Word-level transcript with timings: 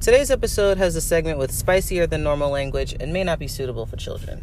Today's 0.00 0.30
episode 0.30 0.78
has 0.78 0.96
a 0.96 1.00
segment 1.02 1.38
with 1.38 1.52
spicier 1.52 2.06
than 2.06 2.22
normal 2.22 2.50
language 2.50 2.96
and 2.98 3.12
may 3.12 3.22
not 3.22 3.38
be 3.38 3.46
suitable 3.46 3.84
for 3.84 3.96
children. 3.96 4.42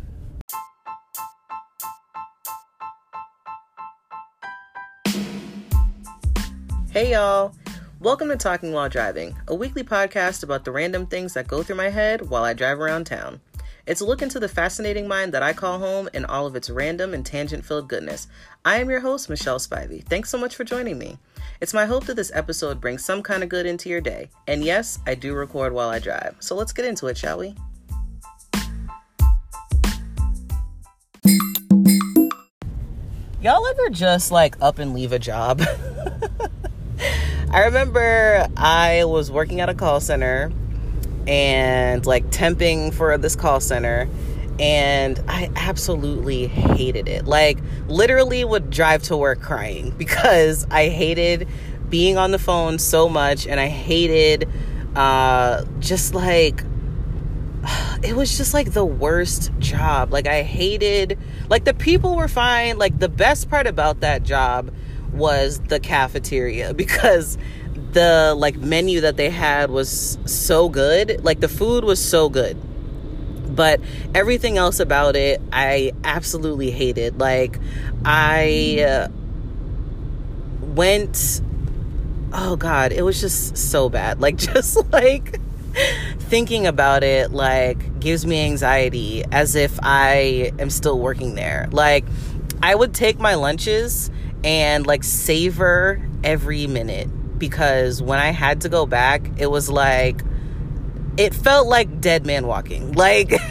Hey 6.91 7.13
y'all! 7.13 7.55
Welcome 7.99 8.27
to 8.27 8.37
Talking 8.37 8.71
While 8.71 8.87
Driving, 8.87 9.35
a 9.47 9.55
weekly 9.55 9.83
podcast 9.83 10.43
about 10.43 10.63
the 10.63 10.69
random 10.69 11.07
things 11.07 11.33
that 11.33 11.47
go 11.47 11.63
through 11.63 11.77
my 11.77 11.89
head 11.89 12.29
while 12.29 12.43
I 12.43 12.53
drive 12.53 12.79
around 12.79 13.05
town. 13.05 13.41
It's 13.87 14.01
a 14.01 14.05
look 14.05 14.21
into 14.21 14.37
the 14.37 14.49
fascinating 14.49 15.07
mind 15.07 15.33
that 15.33 15.41
I 15.41 15.53
call 15.53 15.79
home 15.79 16.09
and 16.13 16.25
all 16.25 16.45
of 16.45 16.57
its 16.57 16.69
random 16.69 17.13
and 17.13 17.25
tangent 17.25 17.63
filled 17.63 17.87
goodness. 17.87 18.27
I 18.65 18.81
am 18.81 18.89
your 18.89 18.99
host, 18.99 19.29
Michelle 19.29 19.59
Spivey. 19.59 20.03
Thanks 20.03 20.29
so 20.29 20.37
much 20.37 20.57
for 20.57 20.65
joining 20.65 20.97
me. 20.97 21.19
It's 21.61 21.73
my 21.73 21.85
hope 21.85 22.05
that 22.07 22.17
this 22.17 22.29
episode 22.35 22.81
brings 22.81 23.05
some 23.05 23.23
kind 23.23 23.43
of 23.43 23.49
good 23.49 23.65
into 23.65 23.87
your 23.87 24.01
day. 24.01 24.29
And 24.45 24.61
yes, 24.61 24.99
I 25.07 25.15
do 25.15 25.33
record 25.33 25.71
while 25.71 25.87
I 25.87 25.99
drive. 25.99 26.35
So 26.39 26.53
let's 26.53 26.73
get 26.73 26.83
into 26.83 27.07
it, 27.07 27.17
shall 27.17 27.37
we? 27.37 27.55
Y'all 33.41 33.65
ever 33.67 33.89
just 33.89 34.33
like 34.33 34.57
up 34.59 34.79
and 34.79 34.93
leave 34.93 35.13
a 35.13 35.19
job? 35.19 35.61
I 37.51 37.63
remember 37.63 38.49
I 38.57 39.05
was 39.05 39.31
working 39.31 39.61
at 39.61 39.69
a 39.69 39.73
call 39.73 40.01
center 40.01 40.51
and 41.27 42.05
like 42.05 42.25
temping 42.27 42.93
for 42.93 43.17
this 43.17 43.35
call 43.35 43.59
center 43.59 44.07
and 44.59 45.21
I 45.27 45.51
absolutely 45.55 46.47
hated 46.47 47.07
it. 47.07 47.25
Like 47.25 47.59
literally 47.87 48.43
would 48.43 48.69
drive 48.69 49.03
to 49.03 49.17
work 49.17 49.41
crying 49.41 49.91
because 49.97 50.65
I 50.71 50.87
hated 50.87 51.47
being 51.89 52.17
on 52.17 52.31
the 52.31 52.39
phone 52.39 52.79
so 52.79 53.07
much 53.07 53.47
and 53.47 53.59
I 53.59 53.67
hated 53.67 54.49
uh 54.95 55.63
just 55.79 56.15
like 56.15 56.63
it 58.03 58.15
was 58.15 58.37
just 58.37 58.53
like 58.53 58.73
the 58.73 58.85
worst 58.85 59.51
job. 59.59 60.11
Like 60.11 60.27
I 60.27 60.43
hated 60.43 61.19
like 61.49 61.65
the 61.65 61.73
people 61.73 62.15
were 62.15 62.27
fine. 62.27 62.77
Like 62.77 62.99
the 62.99 63.09
best 63.09 63.49
part 63.49 63.67
about 63.67 63.99
that 64.01 64.23
job 64.23 64.71
was 65.13 65.59
the 65.61 65.79
cafeteria 65.79 66.73
because 66.75 67.37
the 67.97 68.35
like 68.37 68.57
menu 68.57 69.01
that 69.01 69.17
they 69.17 69.31
had 69.31 69.71
was 69.71 70.19
so 70.25 70.69
good. 70.69 71.23
Like 71.23 71.39
the 71.39 71.47
food 71.47 71.83
was 71.83 71.99
so 72.03 72.29
good. 72.29 72.55
But 73.55 73.81
everything 74.13 74.59
else 74.59 74.79
about 74.79 75.15
it, 75.15 75.41
I 75.51 75.93
absolutely 76.03 76.69
hated. 76.69 77.19
Like 77.19 77.59
I 78.05 78.85
uh, 78.87 79.07
went 80.75 81.41
oh 82.33 82.55
god, 82.55 82.91
it 82.91 83.01
was 83.01 83.19
just 83.19 83.57
so 83.57 83.89
bad. 83.89 84.21
Like 84.27 84.37
just 84.37 84.77
like 84.91 85.39
thinking 86.19 86.67
about 86.67 87.03
it 87.03 87.31
like 87.31 87.99
gives 87.99 88.27
me 88.27 88.45
anxiety 88.45 89.23
as 89.31 89.55
if 89.55 89.79
I 89.81 90.51
am 90.59 90.69
still 90.69 90.99
working 90.99 91.33
there. 91.33 91.67
Like 91.71 92.05
I 92.61 92.75
would 92.75 92.93
take 92.93 93.17
my 93.17 93.33
lunches 93.33 94.11
and 94.43 94.85
like 94.85 95.03
savor 95.03 95.99
every 96.23 96.67
minute 96.67 97.09
because 97.39 98.01
when 98.01 98.19
I 98.19 98.31
had 98.31 98.61
to 98.61 98.69
go 98.69 98.85
back, 98.85 99.29
it 99.37 99.47
was 99.47 99.69
like 99.69 100.21
it 101.17 101.33
felt 101.33 101.67
like 101.67 101.99
dead 101.99 102.25
man 102.25 102.47
walking. 102.47 102.93
Like 102.93 103.31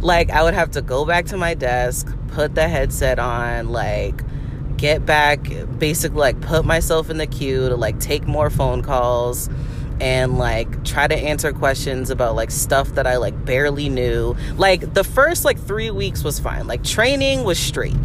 like 0.00 0.30
I 0.30 0.42
would 0.42 0.54
have 0.54 0.72
to 0.72 0.82
go 0.82 1.04
back 1.04 1.26
to 1.26 1.36
my 1.36 1.54
desk, 1.54 2.14
put 2.28 2.54
the 2.54 2.68
headset 2.68 3.18
on, 3.18 3.70
like 3.70 4.22
get 4.76 5.04
back 5.04 5.42
basically 5.78 6.18
like 6.18 6.40
put 6.40 6.64
myself 6.64 7.10
in 7.10 7.18
the 7.18 7.26
queue 7.26 7.68
to 7.68 7.76
like 7.76 8.00
take 8.00 8.26
more 8.26 8.48
phone 8.48 8.80
calls 8.80 9.50
and 10.00 10.38
like 10.38 10.82
try 10.84 11.06
to 11.06 11.14
answer 11.14 11.52
questions 11.52 12.08
about 12.08 12.34
like 12.34 12.50
stuff 12.50 12.94
that 12.94 13.06
I 13.06 13.18
like 13.18 13.44
barely 13.44 13.90
knew. 13.90 14.34
Like 14.56 14.94
the 14.94 15.04
first 15.04 15.44
like 15.44 15.58
3 15.58 15.90
weeks 15.90 16.24
was 16.24 16.38
fine. 16.38 16.66
Like 16.66 16.82
training 16.82 17.44
was 17.44 17.58
straight. 17.58 17.96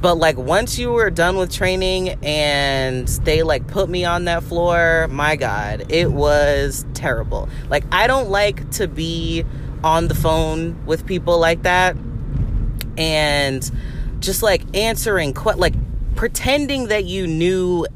But 0.00 0.16
like 0.16 0.36
once 0.38 0.78
you 0.78 0.92
were 0.92 1.10
done 1.10 1.36
with 1.36 1.52
training 1.52 2.10
and 2.22 3.06
they 3.08 3.42
like 3.42 3.66
put 3.66 3.88
me 3.88 4.04
on 4.04 4.24
that 4.24 4.42
floor, 4.42 5.08
my 5.10 5.36
god, 5.36 5.92
it 5.92 6.10
was 6.12 6.86
terrible. 6.94 7.48
Like 7.68 7.84
I 7.92 8.06
don't 8.06 8.30
like 8.30 8.70
to 8.72 8.88
be 8.88 9.44
on 9.84 10.08
the 10.08 10.14
phone 10.14 10.84
with 10.86 11.06
people 11.06 11.38
like 11.38 11.62
that 11.62 11.96
and 12.96 13.70
just 14.20 14.42
like 14.42 14.62
answering 14.76 15.34
que- 15.34 15.56
like 15.56 15.74
pretending 16.16 16.88
that 16.88 17.04
you 17.04 17.26
knew 17.26 17.86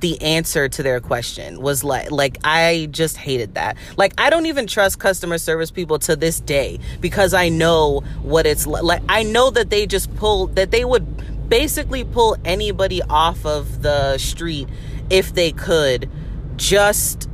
the 0.00 0.20
answer 0.20 0.68
to 0.68 0.82
their 0.82 1.00
question 1.00 1.60
was 1.60 1.82
like 1.82 2.10
like 2.10 2.36
I 2.44 2.88
just 2.90 3.16
hated 3.16 3.54
that. 3.54 3.76
Like 3.96 4.12
I 4.18 4.30
don't 4.30 4.46
even 4.46 4.66
trust 4.66 4.98
customer 4.98 5.38
service 5.38 5.70
people 5.70 5.98
to 6.00 6.16
this 6.16 6.40
day 6.40 6.78
because 7.00 7.32
I 7.32 7.48
know 7.48 8.00
what 8.22 8.46
it's 8.46 8.66
like. 8.66 8.82
like 8.82 9.02
I 9.08 9.22
know 9.22 9.50
that 9.50 9.70
they 9.70 9.86
just 9.86 10.14
pull 10.16 10.48
that 10.48 10.70
they 10.70 10.84
would 10.84 11.06
basically 11.50 12.04
pull 12.04 12.36
anybody 12.46 13.02
off 13.02 13.44
of 13.44 13.82
the 13.82 14.16
street 14.16 14.68
if 15.10 15.34
they 15.34 15.52
could 15.52 16.08
just 16.56 17.28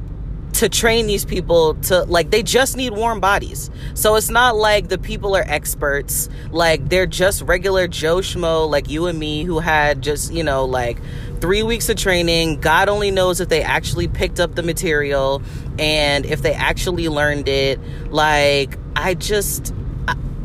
to 0.55 0.71
train 0.71 1.07
these 1.07 1.27
people 1.27 1.75
to 1.75 2.05
like 2.05 2.31
they 2.31 2.43
just 2.43 2.79
need 2.79 2.91
warm 2.95 3.21
bodies. 3.21 3.71
So 3.93 4.15
it's 4.15 4.31
not 4.31 4.57
like 4.57 4.89
the 4.89 4.97
people 4.97 5.37
are 5.37 5.45
experts. 5.47 6.31
Like 6.51 6.89
they're 6.89 7.07
just 7.07 7.43
regular 7.43 7.87
Joe 7.87 8.17
Schmo 8.19 8.67
like 8.67 8.89
you 8.89 9.05
and 9.07 9.19
me 9.19 9.45
who 9.45 9.59
had 9.59 10.01
just, 10.01 10.33
you 10.33 10.43
know, 10.43 10.65
like 10.65 10.99
3 11.43 11.63
weeks 11.63 11.91
of 11.91 11.99
training. 11.99 12.61
God 12.61 12.89
only 12.89 13.11
knows 13.11 13.43
if 13.43 13.51
they 13.51 13.63
actually 13.63 14.09
picked 14.09 14.41
up 14.41 14.55
the 14.55 14.63
material 14.63 15.43
and 15.79 16.25
if 16.25 16.41
they 16.41 16.55
actually 16.55 17.11
learned 17.11 17.51
it. 17.51 17.79
Like 18.11 18.79
I 18.97 19.13
just 19.13 19.75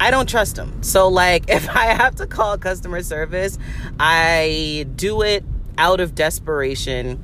I 0.02 0.10
don't 0.10 0.28
trust 0.28 0.56
them. 0.56 0.82
So, 0.82 1.10
like, 1.10 1.46
if 1.48 1.70
I 1.70 1.86
have 1.94 2.16
to 2.16 2.26
call 2.26 2.58
customer 2.58 3.04
service, 3.04 3.60
I 4.00 4.88
do 4.96 5.22
it 5.22 5.46
out 5.78 6.00
of 6.00 6.16
desperation 6.16 7.24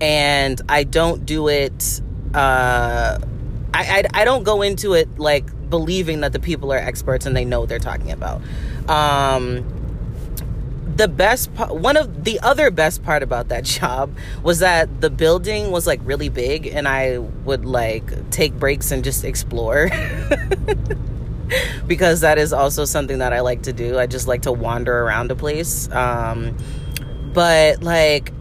and 0.00 0.60
I 0.68 0.84
don't 0.84 1.24
do 1.24 1.48
it. 1.48 2.02
Uh, 2.34 3.18
I, 3.72 4.02
I, 4.02 4.04
I 4.12 4.24
don't 4.24 4.44
go 4.44 4.60
into 4.60 4.92
it 4.92 5.18
like 5.18 5.46
believing 5.70 6.20
that 6.20 6.34
the 6.34 6.38
people 6.38 6.70
are 6.70 6.78
experts 6.78 7.24
and 7.24 7.34
they 7.34 7.46
know 7.46 7.60
what 7.60 7.70
they're 7.70 7.78
talking 7.78 8.12
about. 8.12 8.42
Um, 8.88 9.64
the 10.96 11.08
best 11.08 11.52
part, 11.54 11.74
one 11.74 11.96
of 11.96 12.24
the 12.24 12.40
other 12.40 12.70
best 12.70 13.02
part 13.02 13.22
about 13.22 13.48
that 13.48 13.64
job 13.64 14.14
was 14.42 14.58
that 14.58 15.00
the 15.00 15.08
building 15.08 15.70
was 15.70 15.86
like 15.86 16.00
really 16.04 16.28
big 16.28 16.66
and 16.66 16.86
I 16.86 17.18
would 17.18 17.64
like 17.64 18.30
take 18.30 18.52
breaks 18.52 18.90
and 18.90 19.02
just 19.02 19.24
explore. 19.24 19.88
because 21.86 22.20
that 22.20 22.38
is 22.38 22.52
also 22.52 22.84
something 22.84 23.18
that 23.18 23.32
I 23.32 23.40
like 23.40 23.62
to 23.62 23.72
do. 23.72 23.98
I 23.98 24.06
just 24.06 24.28
like 24.28 24.42
to 24.42 24.52
wander 24.52 24.96
around 24.96 25.30
a 25.30 25.36
place. 25.36 25.90
Um, 25.90 26.56
but 27.32 27.82
like, 27.82 28.32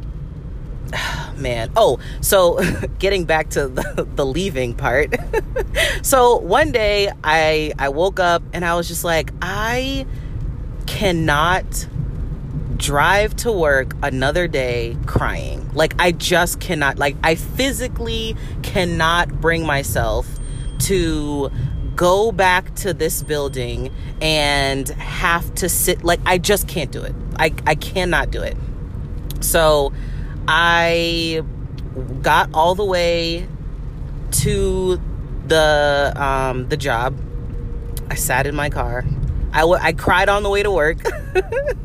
man. 1.37 1.71
Oh, 1.75 1.99
so 2.21 2.59
getting 2.99 3.25
back 3.25 3.49
to 3.51 3.67
the, 3.67 4.07
the 4.15 4.25
leaving 4.25 4.73
part. 4.73 5.15
so 6.01 6.37
one 6.37 6.71
day 6.71 7.11
I 7.23 7.73
I 7.79 7.89
woke 7.89 8.19
up 8.19 8.43
and 8.53 8.63
I 8.63 8.75
was 8.75 8.87
just 8.87 9.03
like, 9.03 9.31
I 9.41 10.05
cannot 10.85 11.87
drive 12.77 13.35
to 13.37 13.51
work 13.51 13.95
another 14.03 14.47
day 14.47 14.97
crying. 15.05 15.69
Like 15.73 15.95
I 15.99 16.11
just 16.11 16.59
cannot 16.59 16.97
like 16.97 17.15
I 17.23 17.35
physically 17.35 18.35
cannot 18.61 19.41
bring 19.41 19.65
myself 19.65 20.27
to 20.79 21.49
go 21.95 22.31
back 22.31 22.73
to 22.75 22.93
this 22.93 23.21
building 23.23 23.93
and 24.21 24.87
have 24.89 25.53
to 25.55 25.69
sit 25.69 26.03
like 26.03 26.19
I 26.25 26.37
just 26.37 26.67
can't 26.67 26.91
do 26.91 27.03
it. 27.03 27.15
I 27.37 27.53
I 27.65 27.75
cannot 27.75 28.31
do 28.31 28.41
it. 28.41 28.57
So 29.41 29.93
I 30.47 31.43
got 32.21 32.49
all 32.53 32.75
the 32.75 32.85
way 32.85 33.47
to 34.31 34.99
the 35.47 36.13
um 36.15 36.67
the 36.69 36.77
job. 36.77 37.17
I 38.09 38.15
sat 38.15 38.47
in 38.47 38.55
my 38.55 38.69
car. 38.69 39.05
I, 39.53 39.61
w- 39.61 39.79
I 39.81 39.93
cried 39.93 40.29
on 40.29 40.43
the 40.43 40.49
way 40.49 40.63
to 40.63 40.71
work. 40.71 40.97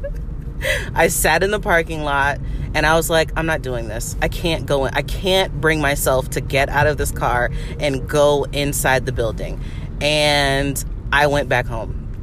I 0.95 1.09
sat 1.09 1.43
in 1.43 1.51
the 1.51 1.61
parking 1.61 2.03
lot 2.03 2.41
and 2.75 2.87
I 2.87 2.97
was 2.97 3.09
like, 3.09 3.31
I'm 3.37 3.47
not 3.47 3.63
doing 3.63 3.89
this. 3.89 4.17
I 4.21 4.29
can't 4.29 4.67
go 4.67 4.87
in. 4.87 4.95
I 4.95 5.03
can't 5.03 5.61
bring 5.61 5.81
myself 5.81 6.31
to 6.31 6.41
get 6.41 6.69
out 6.69 6.87
of 6.87 6.97
this 6.97 7.11
car 7.11 7.51
and 7.79 8.09
go 8.09 8.45
inside 8.53 9.07
the 9.07 9.13
building 9.13 9.61
and 10.01 10.83
I 11.13 11.27
went 11.27 11.49
back 11.49 11.67
home. 11.67 12.17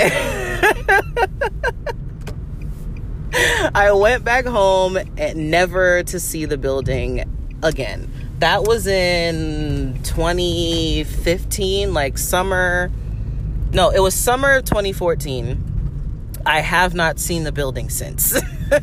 I 3.74 3.92
went 3.94 4.24
back 4.24 4.46
home 4.46 4.98
and 5.18 5.52
never 5.52 6.04
to 6.04 6.20
see 6.20 6.46
the 6.46 6.58
building 6.58 7.58
again. 7.64 8.12
That 8.40 8.64
was 8.64 8.88
in 8.88 10.00
2015, 10.04 11.94
like 11.94 12.18
summer. 12.18 12.92
No, 13.72 13.90
it 13.90 14.00
was 14.00 14.14
summer 14.14 14.58
of 14.58 14.66
2014. 14.66 16.42
I 16.46 16.60
have 16.60 16.94
not 16.94 17.20
seen 17.20 17.44
the 17.44 17.52
building 17.52 17.90
since. 17.90 18.40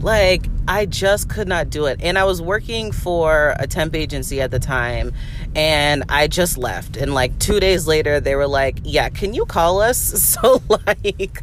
like 0.00 0.46
I 0.68 0.86
just 0.86 1.28
could 1.28 1.48
not 1.48 1.70
do 1.70 1.86
it. 1.86 2.00
And 2.02 2.18
I 2.18 2.24
was 2.24 2.40
working 2.40 2.92
for 2.92 3.54
a 3.58 3.66
temp 3.66 3.94
agency 3.94 4.40
at 4.40 4.50
the 4.50 4.58
time 4.58 5.12
and 5.54 6.04
I 6.08 6.28
just 6.28 6.58
left. 6.58 6.96
And 6.96 7.14
like 7.14 7.38
2 7.38 7.60
days 7.60 7.86
later 7.86 8.20
they 8.20 8.34
were 8.34 8.46
like, 8.46 8.78
"Yeah, 8.84 9.08
can 9.08 9.34
you 9.34 9.44
call 9.46 9.80
us?" 9.80 9.98
So 10.42 10.62
like 10.68 11.42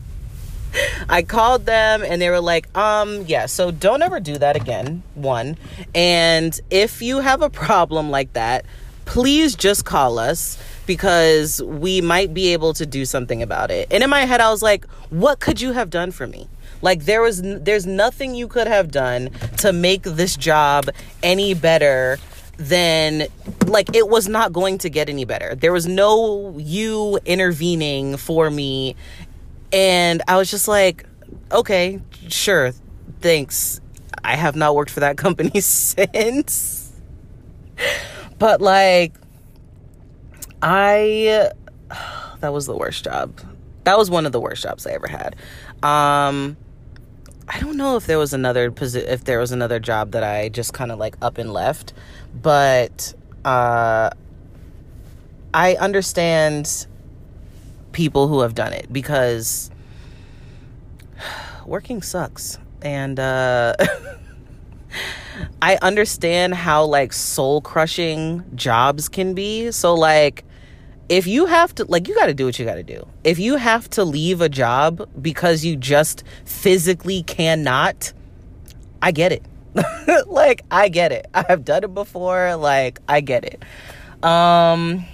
I 1.08 1.24
called 1.24 1.66
them 1.66 2.04
and 2.04 2.22
they 2.22 2.30
were 2.30 2.40
like, 2.40 2.76
um, 2.78 3.26
yeah, 3.28 3.46
so 3.46 3.72
don't 3.72 4.02
ever 4.02 4.20
do 4.20 4.38
that 4.38 4.56
again. 4.56 5.04
One. 5.16 5.58
And 5.96 6.60
if 6.70 7.02
you 7.02 7.20
have 7.20 7.42
a 7.42 7.50
problem 7.50 8.10
like 8.12 8.34
that, 8.34 8.66
please 9.06 9.56
just 9.56 9.86
call 9.86 10.20
us 10.20 10.58
because 10.86 11.62
we 11.64 12.02
might 12.02 12.34
be 12.34 12.54
able 12.54 12.74
to 12.76 12.86
do 12.86 13.06
something 13.06 13.42
about 13.42 13.72
it. 13.72 13.88
And 13.92 14.04
in 14.04 14.10
my 14.10 14.22
head 14.22 14.42
I 14.42 14.50
was 14.50 14.62
like, 14.62 14.86
what 15.10 15.40
could 15.40 15.62
you 15.62 15.72
have 15.72 15.90
done 15.90 16.12
for 16.12 16.28
me? 16.28 16.48
Like 16.82 17.06
there 17.06 17.22
was 17.22 17.42
there's 17.42 17.86
nothing 17.86 18.36
you 18.36 18.48
could 18.48 18.68
have 18.68 18.92
done 18.92 19.32
to 19.58 19.74
make 19.74 20.04
this 20.04 20.36
job 20.36 20.90
any 21.22 21.54
better 21.54 22.18
than 22.58 23.28
like 23.66 23.96
it 23.96 24.08
was 24.10 24.28
not 24.28 24.52
going 24.54 24.78
to 24.80 24.90
get 24.90 25.10
any 25.10 25.26
better. 25.26 25.56
There 25.56 25.72
was 25.72 25.88
no 25.88 26.58
you 26.58 27.20
intervening 27.26 28.18
for 28.18 28.50
me 28.50 28.96
and 29.72 30.22
I 30.28 30.38
was 30.38 30.50
just 30.50 30.68
like, 30.68 31.06
okay, 31.52 32.02
sure, 32.28 32.74
thanks. 33.22 33.82
I 34.24 34.36
have 34.36 34.56
not 34.56 34.76
worked 34.76 34.92
for 34.92 35.02
that 35.02 35.18
company 35.26 35.62
since. 35.62 36.92
But 38.38 38.62
like 38.62 39.14
I 40.62 41.52
that 42.40 42.54
was 42.54 42.66
the 42.66 42.76
worst 42.76 43.04
job. 43.04 43.40
That 43.86 43.98
was 43.98 44.10
one 44.10 44.26
of 44.26 44.32
the 44.32 44.40
worst 44.40 44.64
jobs 44.64 44.86
I 44.86 44.92
ever 44.92 45.08
had. 45.08 45.36
Um 45.82 46.58
I 47.50 47.60
don't 47.60 47.78
know 47.78 47.98
if 47.98 48.06
there 48.06 48.20
was 48.20 48.34
another 48.34 48.70
posi- 48.72 49.08
if 49.08 49.24
there 49.24 49.40
was 49.40 49.52
another 49.52 49.80
job 49.80 50.12
that 50.12 50.24
I 50.24 50.50
just 50.50 50.74
kind 50.74 50.92
of 50.92 51.00
like 51.00 51.16
up 51.22 51.38
and 51.38 51.52
left, 51.52 51.94
but 52.42 53.14
uh 53.44 54.12
I 55.54 55.76
understand 55.76 56.88
people 57.92 58.28
who 58.28 58.42
have 58.42 58.54
done 58.56 58.74
it 58.74 58.92
because 58.92 59.72
working 61.66 62.02
sucks. 62.02 62.60
And 62.82 63.20
uh, 63.20 63.74
I 65.62 65.78
understand 65.82 66.54
how 66.54 66.86
like 66.86 67.14
soul 67.14 67.62
crushing 67.62 68.44
jobs 68.56 69.10
can 69.10 69.34
be. 69.34 69.72
So, 69.72 69.96
like, 69.96 70.46
if 71.10 71.26
you 71.26 71.48
have 71.48 71.74
to, 71.76 71.86
like, 71.86 72.08
you 72.08 72.16
got 72.16 72.28
to 72.28 72.34
do 72.36 72.46
what 72.46 72.60
you 72.60 72.66
got 72.66 72.76
to 72.76 72.84
do. 72.84 73.06
If 73.24 73.40
you 73.40 73.56
have 73.58 73.90
to 73.92 74.04
leave 74.04 74.42
a 74.42 74.50
job 74.50 75.10
because 75.20 75.66
you 75.66 75.76
just 75.76 76.24
physically 76.46 77.24
cannot, 77.24 78.14
I 79.02 79.12
get 79.12 79.32
it. 79.32 79.44
like, 80.28 80.64
I 80.70 80.88
get 80.90 81.12
it. 81.12 81.28
I've 81.34 81.66
done 81.66 81.84
it 81.84 81.94
before. 81.94 82.56
Like, 82.56 83.00
I 83.08 83.22
get 83.22 83.44
it. 83.44 83.64
Um, 84.24 85.06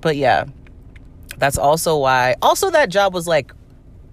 but 0.00 0.16
yeah, 0.16 0.46
that's 1.38 1.56
also 1.58 1.98
why, 1.98 2.34
also, 2.42 2.70
that 2.70 2.88
job 2.88 3.14
was 3.14 3.28
like 3.28 3.52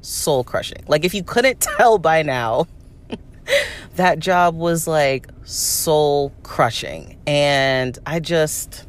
soul 0.01 0.43
crushing. 0.43 0.83
Like, 0.87 1.05
if 1.05 1.13
you 1.13 1.23
couldn't 1.23 1.59
tell 1.77 1.97
by 1.97 2.21
now, 2.21 2.67
that 3.95 4.19
job 4.19 4.55
was 4.55 4.87
like 4.87 5.27
soul 5.43 6.31
crushing. 6.43 7.17
And 7.25 7.97
I 8.05 8.19
just, 8.19 8.85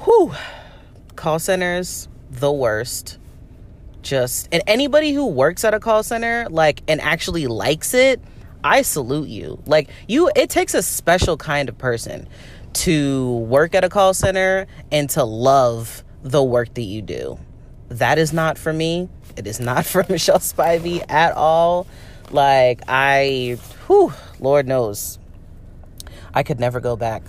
whew, 0.00 0.32
call 1.16 1.38
centers, 1.38 2.08
the 2.30 2.52
worst. 2.52 3.18
Just, 4.02 4.48
and 4.52 4.62
anybody 4.66 5.12
who 5.12 5.26
works 5.26 5.64
at 5.64 5.72
a 5.72 5.80
call 5.80 6.02
center, 6.02 6.46
like, 6.50 6.82
and 6.86 7.00
actually 7.00 7.46
likes 7.46 7.94
it, 7.94 8.20
I 8.62 8.82
salute 8.82 9.28
you. 9.28 9.62
Like, 9.66 9.88
you, 10.08 10.30
it 10.36 10.50
takes 10.50 10.74
a 10.74 10.82
special 10.82 11.36
kind 11.36 11.68
of 11.68 11.78
person 11.78 12.28
to 12.74 13.38
work 13.38 13.74
at 13.74 13.84
a 13.84 13.88
call 13.88 14.12
center 14.12 14.66
and 14.90 15.08
to 15.10 15.24
love 15.24 16.04
the 16.22 16.42
work 16.42 16.74
that 16.74 16.82
you 16.82 17.02
do. 17.02 17.38
That 17.88 18.18
is 18.18 18.32
not 18.32 18.58
for 18.58 18.72
me. 18.72 19.08
It 19.36 19.46
is 19.46 19.60
not 19.60 19.86
for 19.86 20.04
Michelle 20.08 20.38
Spivey 20.38 21.04
at 21.10 21.32
all. 21.34 21.86
Like, 22.30 22.82
I, 22.88 23.58
whew, 23.86 24.12
Lord 24.40 24.66
knows, 24.66 25.18
I 26.32 26.42
could 26.42 26.58
never 26.58 26.80
go 26.80 26.96
back. 26.96 27.22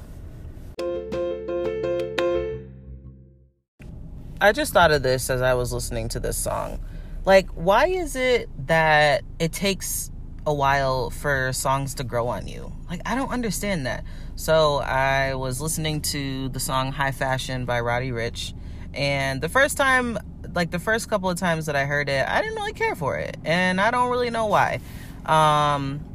I 4.46 4.52
just 4.52 4.74
thought 4.74 4.92
of 4.92 5.02
this 5.02 5.32
as 5.32 5.42
I 5.42 5.56
was 5.56 5.74
listening 5.74 6.08
to 6.10 6.20
this 6.20 6.38
song. 6.38 6.80
Like, 7.26 7.50
why 7.50 7.88
is 7.88 8.16
it 8.16 8.48
that 8.68 9.24
it 9.40 9.52
takes 9.52 10.12
a 10.46 10.54
while 10.54 11.10
for 11.10 11.52
songs 11.52 11.96
to 11.96 12.04
grow 12.04 12.28
on 12.28 12.48
you? 12.48 12.72
Like, 12.88 13.02
I 13.08 13.16
don't 13.16 13.32
understand 13.32 13.88
that. 13.88 14.04
So, 14.36 14.78
I 14.78 15.34
was 15.34 15.62
listening 15.62 16.02
to 16.02 16.50
the 16.50 16.60
song 16.60 16.92
High 16.92 17.12
Fashion 17.12 17.66
by 17.66 17.80
Roddy 17.80 18.12
Ricch, 18.12 18.54
and 18.94 19.42
the 19.42 19.50
first 19.50 19.78
time, 19.78 20.20
like 20.54 20.70
the 20.70 20.78
first 20.78 21.10
couple 21.10 21.32
of 21.32 21.40
times 21.40 21.66
that 21.66 21.76
I 21.76 21.86
heard 21.86 22.08
it, 22.08 22.28
I 22.28 22.44
didn't 22.44 22.56
really 22.56 22.74
care 22.74 22.94
for 22.94 23.18
it. 23.18 23.38
And 23.44 23.82
I 23.82 23.90
don't 23.90 24.12
really 24.12 24.30
know 24.30 24.46
why. 24.46 24.80
Um, 25.26 26.06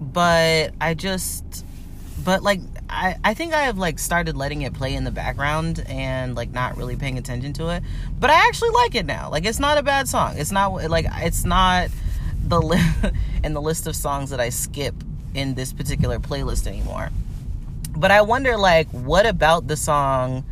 but 0.00 0.74
I 0.82 0.92
just, 0.92 1.64
but 2.22 2.42
like, 2.42 2.60
I, 2.94 3.16
I 3.24 3.34
think 3.34 3.52
I 3.52 3.62
have 3.62 3.76
like 3.76 3.98
started 3.98 4.36
letting 4.36 4.62
it 4.62 4.72
play 4.72 4.94
in 4.94 5.04
the 5.04 5.10
background 5.10 5.84
and 5.88 6.34
like 6.34 6.52
not 6.52 6.76
really 6.76 6.96
paying 6.96 7.18
attention 7.18 7.52
to 7.54 7.68
it. 7.70 7.82
But 8.18 8.30
I 8.30 8.46
actually 8.46 8.70
like 8.70 8.94
it 8.94 9.04
now. 9.04 9.30
Like, 9.30 9.44
it's 9.44 9.58
not 9.58 9.78
a 9.78 9.82
bad 9.82 10.08
song. 10.08 10.38
It's 10.38 10.52
not 10.52 10.72
like, 10.90 11.06
it's 11.18 11.44
not 11.44 11.90
the 12.46 12.60
li- 12.60 12.80
in 13.44 13.52
the 13.52 13.60
list 13.60 13.86
of 13.86 13.96
songs 13.96 14.30
that 14.30 14.40
I 14.40 14.48
skip 14.48 14.94
in 15.34 15.54
this 15.54 15.72
particular 15.72 16.18
playlist 16.18 16.66
anymore. 16.66 17.10
But 17.96 18.10
I 18.10 18.22
wonder, 18.22 18.56
like, 18.56 18.88
what 18.88 19.26
about 19.26 19.66
the 19.66 19.76
song 19.76 20.44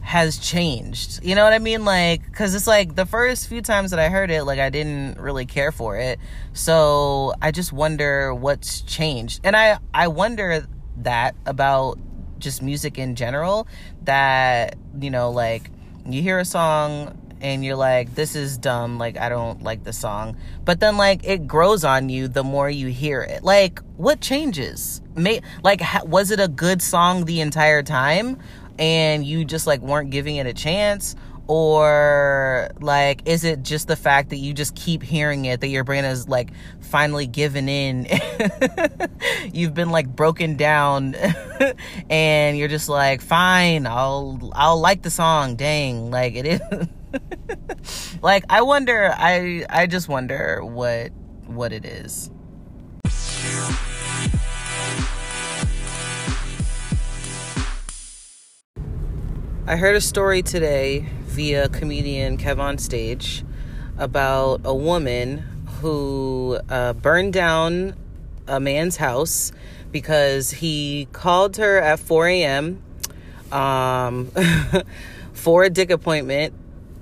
has 0.00 0.38
changed. 0.38 1.22
You 1.22 1.34
know 1.34 1.44
what 1.44 1.52
I 1.52 1.58
mean? 1.58 1.84
Like, 1.84 2.24
because 2.24 2.54
it's 2.54 2.66
like 2.66 2.96
the 2.96 3.06
first 3.06 3.48
few 3.48 3.62
times 3.62 3.90
that 3.90 4.00
I 4.00 4.08
heard 4.08 4.30
it, 4.30 4.44
like, 4.44 4.58
I 4.58 4.70
didn't 4.70 5.20
really 5.20 5.46
care 5.46 5.70
for 5.70 5.96
it. 5.98 6.18
So 6.52 7.34
I 7.40 7.50
just 7.50 7.72
wonder 7.72 8.34
what's 8.34 8.80
changed. 8.80 9.40
And 9.44 9.54
I, 9.54 9.78
I 9.92 10.08
wonder 10.08 10.66
that 11.04 11.34
about 11.46 11.98
just 12.38 12.62
music 12.62 12.98
in 12.98 13.14
general 13.16 13.66
that, 14.04 14.76
you 14.98 15.10
know, 15.10 15.30
like, 15.30 15.70
you 16.06 16.22
hear 16.22 16.38
a 16.38 16.44
song 16.44 17.16
and 17.40 17.64
you're 17.64 17.76
like 17.76 18.14
this 18.14 18.36
is 18.36 18.58
dumb 18.58 18.98
like 18.98 19.16
i 19.16 19.28
don't 19.28 19.62
like 19.62 19.84
the 19.84 19.92
song. 19.92 20.36
But 20.64 20.80
then 20.80 20.96
like 20.96 21.26
it 21.26 21.46
grows 21.46 21.84
on 21.84 22.08
you 22.08 22.28
the 22.28 22.44
more 22.44 22.68
you 22.68 22.88
hear 22.88 23.22
it. 23.22 23.42
Like 23.42 23.80
what 23.96 24.20
changes? 24.20 25.00
May, 25.14 25.40
like 25.62 25.80
ha- 25.80 26.04
was 26.04 26.30
it 26.30 26.40
a 26.40 26.48
good 26.48 26.82
song 26.82 27.24
the 27.24 27.40
entire 27.40 27.82
time 27.82 28.38
and 28.78 29.24
you 29.24 29.44
just 29.44 29.66
like 29.66 29.80
weren't 29.80 30.10
giving 30.10 30.36
it 30.36 30.46
a 30.46 30.54
chance 30.54 31.16
or 31.50 32.70
like 32.80 33.22
is 33.26 33.42
it 33.42 33.64
just 33.64 33.88
the 33.88 33.96
fact 33.96 34.30
that 34.30 34.36
you 34.36 34.54
just 34.54 34.72
keep 34.76 35.02
hearing 35.02 35.46
it 35.46 35.60
that 35.60 35.66
your 35.66 35.82
brain 35.82 36.04
is 36.04 36.28
like 36.28 36.52
finally 36.78 37.26
given 37.26 37.68
in? 37.68 38.06
You've 39.52 39.74
been 39.74 39.90
like 39.90 40.06
broken 40.14 40.54
down 40.56 41.16
and 42.10 42.56
you're 42.56 42.68
just 42.68 42.88
like 42.88 43.20
fine 43.20 43.84
i'll 43.84 44.52
i'll 44.54 44.78
like 44.78 45.02
the 45.02 45.10
song 45.10 45.56
dang 45.56 46.12
like 46.12 46.36
it 46.36 46.46
is. 46.46 46.60
Like 48.22 48.44
i 48.48 48.62
wonder 48.62 49.12
i 49.16 49.66
i 49.68 49.86
just 49.86 50.08
wonder 50.08 50.60
what 50.62 51.10
what 51.46 51.72
it 51.72 51.84
is. 51.84 52.30
I 59.66 59.76
heard 59.76 59.96
a 59.96 60.00
story 60.00 60.42
today 60.42 61.06
via 61.40 61.70
comedian 61.70 62.36
Kev 62.36 62.58
on 62.58 62.76
Stage 62.76 63.42
about 63.96 64.60
a 64.62 64.74
woman 64.74 65.38
who 65.80 66.60
uh, 66.68 66.92
burned 66.92 67.32
down 67.32 67.94
a 68.46 68.60
man's 68.60 68.98
house 68.98 69.50
because 69.90 70.50
he 70.50 71.08
called 71.12 71.56
her 71.56 71.78
at 71.78 71.98
4 71.98 72.28
a.m. 72.28 72.82
Um, 73.50 74.30
for 75.32 75.64
a 75.64 75.70
dick 75.70 75.88
appointment 75.88 76.52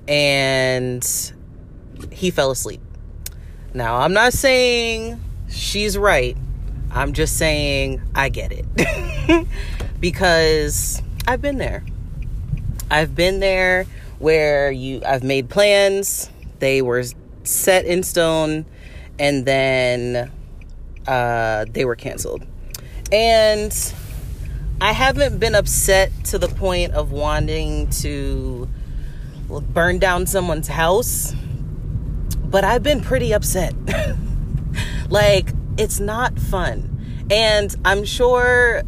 and 0.07 1.05
he 2.13 2.31
fell 2.31 2.53
asleep. 2.53 2.81
Now, 3.75 3.97
I'm 3.97 4.13
not 4.13 4.33
saying 4.35 5.21
she's 5.51 5.99
right. 5.99 6.37
I'm 6.93 7.13
just 7.13 7.37
saying 7.39 8.01
I 8.15 8.29
get 8.29 8.53
it. 8.53 9.49
because 10.01 11.03
I've 11.27 11.43
been 11.43 11.59
there. 11.59 11.83
I've 12.89 13.17
been 13.17 13.41
there 13.41 13.87
where 14.19 14.71
you 14.71 15.03
I've 15.07 15.23
made 15.23 15.49
plans, 15.49 16.31
they 16.59 16.83
were 16.83 17.05
set 17.45 17.85
in 17.85 18.03
stone 18.03 18.67
and 19.19 19.47
then 19.47 20.31
uh, 21.07 21.65
they 21.71 21.85
were 21.85 21.97
canceled. 21.97 22.47
And 23.11 23.75
I 24.81 24.93
haven't 24.93 25.39
been 25.39 25.55
upset 25.55 26.13
to 26.27 26.39
the 26.39 26.49
point 26.49 26.93
of 26.93 27.11
wanting 27.11 27.91
to 28.03 28.69
burn 29.49 29.99
down 29.99 30.27
someone's 30.27 30.69
house, 30.69 31.35
but 32.45 32.65
I've 32.65 32.83
been 32.83 33.01
pretty 33.01 33.33
upset. 33.33 33.75
like 35.09 35.53
it's 35.77 36.01
not 36.01 36.39
fun. 36.39 37.27
And 37.31 37.75
I'm 37.85 38.05
sure 38.05 38.83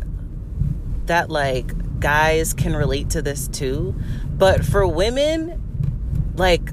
that 1.07 1.31
like 1.31 2.01
guys 2.01 2.55
can 2.55 2.75
relate 2.75 3.11
to 3.11 3.23
this 3.23 3.49
too. 3.49 3.95
But 4.41 4.65
for 4.65 4.87
women, 4.87 6.33
like 6.37 6.65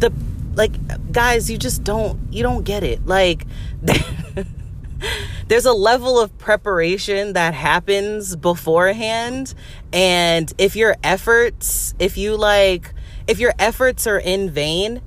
the 0.00 0.10
like 0.54 0.72
guys, 1.12 1.50
you 1.50 1.58
just 1.58 1.84
don't 1.84 2.18
you 2.32 2.42
don't 2.42 2.64
get 2.64 2.82
it. 2.82 3.06
Like 3.06 3.46
there's 5.48 5.66
a 5.66 5.74
level 5.74 6.18
of 6.18 6.36
preparation 6.38 7.34
that 7.34 7.52
happens 7.52 8.34
beforehand. 8.34 9.52
And 9.92 10.50
if 10.56 10.74
your 10.74 10.96
efforts 11.04 11.94
if 11.98 12.16
you 12.16 12.34
like 12.34 12.94
if 13.26 13.38
your 13.38 13.52
efforts 13.58 14.06
are 14.06 14.18
in 14.18 14.50
vain 14.50 15.02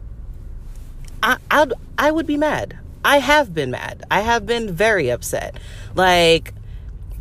i 1.23 1.37
I'd, 1.49 1.73
i 1.97 2.11
would 2.11 2.27
be 2.27 2.37
mad. 2.37 2.77
I 3.03 3.17
have 3.17 3.51
been 3.51 3.71
mad. 3.71 4.03
I 4.11 4.21
have 4.21 4.45
been 4.45 4.71
very 4.71 5.09
upset. 5.09 5.57
Like 5.95 6.53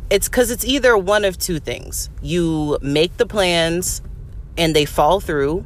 it's 0.09 0.27
because 0.27 0.51
it's 0.51 0.65
either 0.65 0.97
one 0.97 1.25
of 1.25 1.37
two 1.37 1.59
things. 1.59 2.09
You 2.21 2.77
make 2.81 3.17
the 3.17 3.25
plans 3.25 4.01
and 4.57 4.75
they 4.75 4.85
fall 4.85 5.19
through 5.19 5.65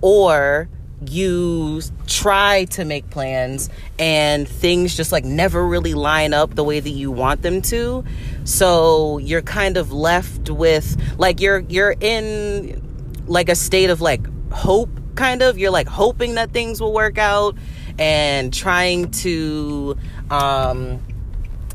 or 0.00 0.68
you 1.06 1.82
try 2.06 2.64
to 2.64 2.84
make 2.84 3.08
plans 3.10 3.68
and 3.98 4.48
things 4.48 4.96
just 4.96 5.12
like 5.12 5.24
never 5.24 5.66
really 5.66 5.94
line 5.94 6.32
up 6.32 6.54
the 6.54 6.64
way 6.64 6.80
that 6.80 6.90
you 6.90 7.10
want 7.10 7.42
them 7.42 7.62
to. 7.62 8.04
So 8.44 9.18
you're 9.18 9.42
kind 9.42 9.76
of 9.76 9.92
left 9.92 10.50
with 10.50 11.00
like 11.18 11.40
you're 11.40 11.60
you're 11.60 11.94
in 12.00 12.82
like 13.26 13.48
a 13.48 13.54
state 13.54 13.90
of 13.90 14.00
like 14.00 14.26
hope 14.52 14.90
kind 15.14 15.42
of. 15.42 15.58
You're 15.58 15.70
like 15.70 15.88
hoping 15.88 16.34
that 16.34 16.52
things 16.52 16.80
will 16.80 16.92
work 16.92 17.18
out 17.18 17.56
and 17.98 18.52
trying 18.52 19.10
to 19.10 19.96
um 20.30 21.00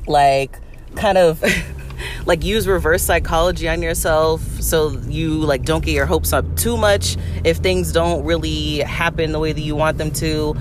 like 0.08 0.60
kind 0.96 1.18
of 1.18 1.44
like 2.30 2.44
use 2.44 2.68
reverse 2.68 3.02
psychology 3.02 3.68
on 3.68 3.82
yourself 3.82 4.40
so 4.62 4.92
you 5.08 5.32
like 5.32 5.64
don't 5.64 5.84
get 5.84 5.94
your 5.94 6.06
hopes 6.06 6.32
up 6.32 6.46
too 6.56 6.78
much 6.78 7.18
if 7.44 7.58
things 7.58 7.92
don't 7.92 8.24
really 8.24 8.78
happen 8.82 9.32
the 9.32 9.40
way 9.40 9.52
that 9.52 9.62
you 9.62 9.76
want 9.76 9.98
them 9.98 10.12
to. 10.12 10.56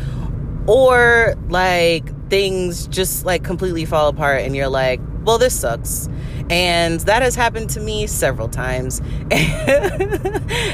Or 0.66 1.34
like 1.50 2.30
things 2.30 2.88
just 2.88 3.26
like 3.26 3.44
completely 3.44 3.84
fall 3.84 4.08
apart 4.08 4.40
and 4.40 4.56
you're 4.56 4.68
like 4.68 4.98
well 5.24 5.36
this 5.36 5.60
sucks. 5.60 6.08
And 6.48 7.00
that 7.00 7.20
has 7.20 7.34
happened 7.34 7.68
to 7.70 7.80
me 7.80 8.06
several 8.06 8.48
times. 8.48 9.02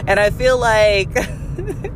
And 0.07 0.21
i 0.21 0.31
feel 0.31 0.59
like 0.59 1.09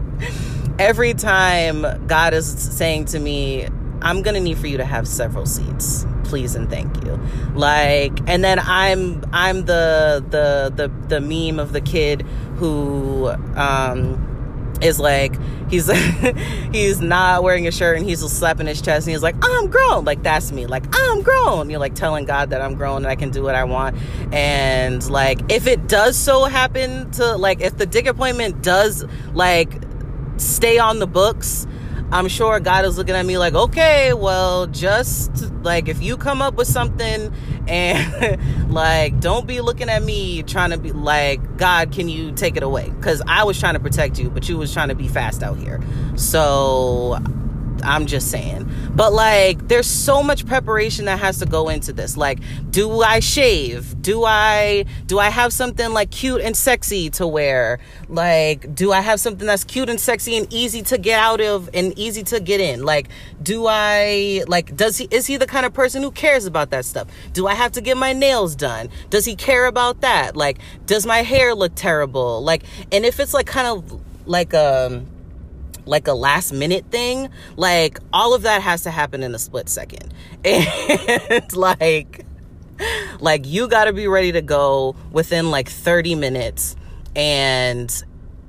every 0.80 1.14
time 1.14 2.06
god 2.08 2.34
is 2.34 2.46
saying 2.48 3.04
to 3.04 3.20
me 3.20 3.68
i'm 4.02 4.22
gonna 4.22 4.40
need 4.40 4.58
for 4.58 4.66
you 4.66 4.78
to 4.78 4.84
have 4.84 5.06
several 5.06 5.46
seats 5.46 6.04
please 6.28 6.54
and 6.54 6.68
thank 6.68 7.04
you. 7.04 7.18
Like 7.54 8.20
and 8.28 8.44
then 8.44 8.58
i'm 8.60 9.24
i'm 9.32 9.64
the 9.64 10.24
the 10.28 10.72
the 10.74 10.92
the 11.08 11.20
meme 11.20 11.58
of 11.58 11.72
the 11.72 11.80
kid 11.80 12.22
who 12.56 13.28
um 13.56 14.24
is 14.80 15.00
like 15.00 15.34
he's 15.70 15.90
he's 16.72 17.00
not 17.00 17.42
wearing 17.42 17.66
a 17.66 17.72
shirt 17.72 17.96
and 17.96 18.06
he's 18.08 18.20
slapping 18.20 18.66
his 18.66 18.80
chest 18.80 19.06
and 19.06 19.12
he's 19.12 19.22
like 19.22 19.34
i'm 19.42 19.68
grown. 19.68 20.04
Like 20.04 20.22
that's 20.22 20.52
me. 20.52 20.66
Like 20.66 20.84
i'm 20.92 21.22
grown. 21.22 21.70
You're 21.70 21.80
like 21.80 21.94
telling 21.94 22.26
god 22.26 22.50
that 22.50 22.60
i'm 22.60 22.74
grown 22.74 22.98
and 22.98 23.06
i 23.06 23.16
can 23.16 23.30
do 23.30 23.42
what 23.42 23.54
i 23.54 23.64
want. 23.64 23.96
And 24.32 25.08
like 25.10 25.40
if 25.50 25.66
it 25.66 25.88
does 25.88 26.16
so 26.16 26.44
happen 26.44 27.10
to 27.12 27.36
like 27.36 27.60
if 27.60 27.76
the 27.76 27.86
dick 27.86 28.06
appointment 28.06 28.62
does 28.62 29.04
like 29.32 29.72
stay 30.36 30.78
on 30.78 30.98
the 30.98 31.06
books 31.06 31.66
I'm 32.10 32.28
sure 32.28 32.58
God 32.58 32.86
is 32.86 32.96
looking 32.96 33.14
at 33.14 33.26
me 33.26 33.36
like, 33.36 33.54
okay, 33.54 34.14
well, 34.14 34.66
just 34.66 35.52
like 35.62 35.88
if 35.88 36.02
you 36.02 36.16
come 36.16 36.40
up 36.40 36.54
with 36.54 36.66
something 36.66 37.32
and 37.66 38.70
like 38.72 39.20
don't 39.20 39.46
be 39.46 39.60
looking 39.60 39.90
at 39.90 40.02
me 40.02 40.42
trying 40.42 40.70
to 40.70 40.78
be 40.78 40.92
like, 40.92 41.58
God, 41.58 41.92
can 41.92 42.08
you 42.08 42.32
take 42.32 42.56
it 42.56 42.62
away? 42.62 42.88
Because 42.88 43.20
I 43.26 43.44
was 43.44 43.60
trying 43.60 43.74
to 43.74 43.80
protect 43.80 44.18
you, 44.18 44.30
but 44.30 44.48
you 44.48 44.56
was 44.56 44.72
trying 44.72 44.88
to 44.88 44.94
be 44.94 45.06
fast 45.06 45.42
out 45.42 45.58
here. 45.58 45.80
So 46.16 47.18
I'm 47.82 48.06
just 48.06 48.30
saying. 48.30 48.70
But 48.94 49.12
like 49.12 49.68
there's 49.68 49.86
so 49.86 50.22
much 50.22 50.46
preparation 50.46 51.06
that 51.06 51.18
has 51.18 51.38
to 51.38 51.46
go 51.46 51.68
into 51.68 51.92
this. 51.92 52.16
Like 52.16 52.40
do 52.70 53.00
I 53.02 53.20
shave? 53.20 54.00
Do 54.02 54.24
I 54.24 54.84
do 55.06 55.18
I 55.18 55.30
have 55.30 55.52
something 55.52 55.92
like 55.92 56.10
cute 56.10 56.40
and 56.40 56.56
sexy 56.56 57.10
to 57.10 57.26
wear? 57.26 57.78
Like 58.08 58.74
do 58.74 58.92
I 58.92 59.00
have 59.00 59.20
something 59.20 59.46
that's 59.46 59.64
cute 59.64 59.88
and 59.88 60.00
sexy 60.00 60.36
and 60.36 60.52
easy 60.52 60.82
to 60.82 60.98
get 60.98 61.18
out 61.18 61.40
of 61.40 61.70
and 61.74 61.96
easy 61.98 62.22
to 62.24 62.40
get 62.40 62.60
in? 62.60 62.84
Like 62.84 63.08
do 63.42 63.66
I 63.68 64.44
like 64.46 64.76
does 64.76 64.98
he 64.98 65.08
is 65.10 65.26
he 65.26 65.36
the 65.36 65.46
kind 65.46 65.66
of 65.66 65.72
person 65.72 66.02
who 66.02 66.10
cares 66.10 66.44
about 66.46 66.70
that 66.70 66.84
stuff? 66.84 67.08
Do 67.32 67.46
I 67.46 67.54
have 67.54 67.72
to 67.72 67.80
get 67.80 67.96
my 67.96 68.12
nails 68.12 68.54
done? 68.54 68.88
Does 69.10 69.24
he 69.24 69.36
care 69.36 69.66
about 69.66 70.00
that? 70.00 70.36
Like 70.36 70.58
does 70.86 71.06
my 71.06 71.18
hair 71.22 71.54
look 71.54 71.72
terrible? 71.74 72.42
Like 72.42 72.62
and 72.92 73.04
if 73.04 73.20
it's 73.20 73.34
like 73.34 73.46
kind 73.46 73.66
of 73.66 74.00
like 74.26 74.54
um 74.54 75.06
like 75.88 76.06
a 76.06 76.12
last 76.12 76.52
minute 76.52 76.86
thing, 76.90 77.30
like 77.56 77.98
all 78.12 78.34
of 78.34 78.42
that 78.42 78.62
has 78.62 78.82
to 78.82 78.90
happen 78.90 79.22
in 79.22 79.34
a 79.34 79.38
split 79.38 79.68
second. 79.68 80.12
And 80.44 81.56
like 81.56 82.24
like 83.20 83.44
you 83.44 83.66
got 83.66 83.86
to 83.86 83.92
be 83.92 84.06
ready 84.06 84.32
to 84.32 84.42
go 84.42 84.94
within 85.10 85.50
like 85.50 85.68
30 85.68 86.14
minutes 86.14 86.76
and 87.16 88.04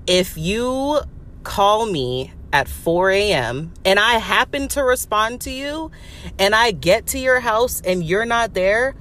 if 0.06 0.38
you 0.38 1.00
call 1.44 1.88
me 1.88 2.32
at 2.52 2.68
4 2.68 3.12
a.m. 3.12 3.74
and 3.86 4.00
I 4.00 4.20
happen 4.20 4.68
to 4.70 4.84
respond 4.84 5.42
to 5.42 5.52
you 5.52 5.92
and 6.38 6.54
I 6.54 6.72
get 6.72 7.08
to 7.08 7.20
your 7.20 7.40
house 7.40 7.82
and 7.82 8.04
you're 8.04 8.26
not 8.26 8.54
there, 8.54 8.96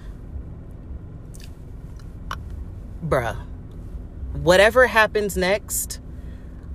bruh, 3.04 3.36
whatever 4.32 4.86
happens 4.86 5.36
next, 5.36 6.00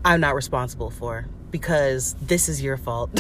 I'm 0.03 0.19
not 0.19 0.35
responsible 0.35 0.89
for 0.89 1.27
because 1.53 2.15
this 2.15 2.49
is 2.49 2.61
your 2.63 2.77
fault. 2.77 3.11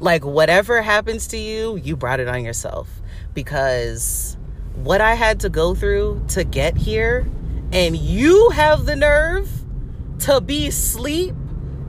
like, 0.00 0.24
whatever 0.24 0.82
happens 0.82 1.28
to 1.28 1.38
you, 1.38 1.76
you 1.76 1.96
brought 1.96 2.18
it 2.18 2.26
on 2.26 2.44
yourself. 2.44 2.90
Because 3.32 4.36
what 4.74 5.00
I 5.00 5.14
had 5.14 5.40
to 5.40 5.48
go 5.48 5.74
through 5.74 6.24
to 6.30 6.42
get 6.42 6.76
here, 6.76 7.26
and 7.72 7.96
you 7.96 8.50
have 8.50 8.86
the 8.86 8.96
nerve 8.96 9.48
to 10.20 10.40
be 10.40 10.66
asleep 10.66 11.34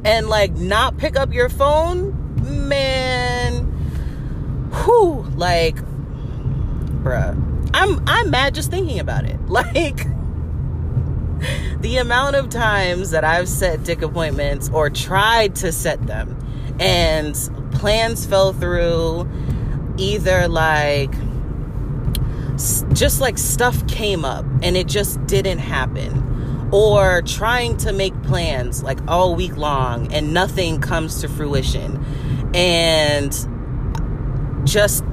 and 0.03 0.29
like 0.29 0.53
not 0.53 0.97
pick 0.97 1.17
up 1.17 1.33
your 1.33 1.50
phone, 1.50 2.67
man. 2.67 3.63
Whew, 4.83 5.24
like, 5.35 5.77
bruh. 7.01 7.41
I'm 7.74 8.07
I'm 8.07 8.29
mad 8.29 8.53
just 8.53 8.69
thinking 8.69 9.00
about 9.00 9.25
it. 9.25 9.39
Like 9.47 10.14
the 11.79 11.97
amount 11.97 12.35
of 12.35 12.49
times 12.49 13.11
that 13.11 13.23
I've 13.23 13.49
set 13.49 13.83
dick 13.83 14.01
appointments 14.01 14.69
or 14.73 14.89
tried 14.89 15.55
to 15.57 15.71
set 15.71 16.05
them 16.07 16.37
and 16.79 17.35
plans 17.71 18.25
fell 18.25 18.53
through, 18.53 19.29
either 19.97 20.47
like 20.47 21.13
just 22.93 23.19
like 23.19 23.37
stuff 23.37 23.85
came 23.87 24.23
up 24.23 24.45
and 24.61 24.77
it 24.77 24.87
just 24.87 25.25
didn't 25.27 25.59
happen, 25.59 26.69
or 26.71 27.21
trying 27.21 27.77
to 27.77 27.91
make 27.91 28.19
plans 28.23 28.81
like 28.83 28.99
all 29.07 29.35
week 29.35 29.55
long 29.57 30.11
and 30.13 30.33
nothing 30.33 30.79
comes 30.79 31.21
to 31.21 31.27
fruition, 31.27 32.03
and 32.53 33.31
just 34.65 35.03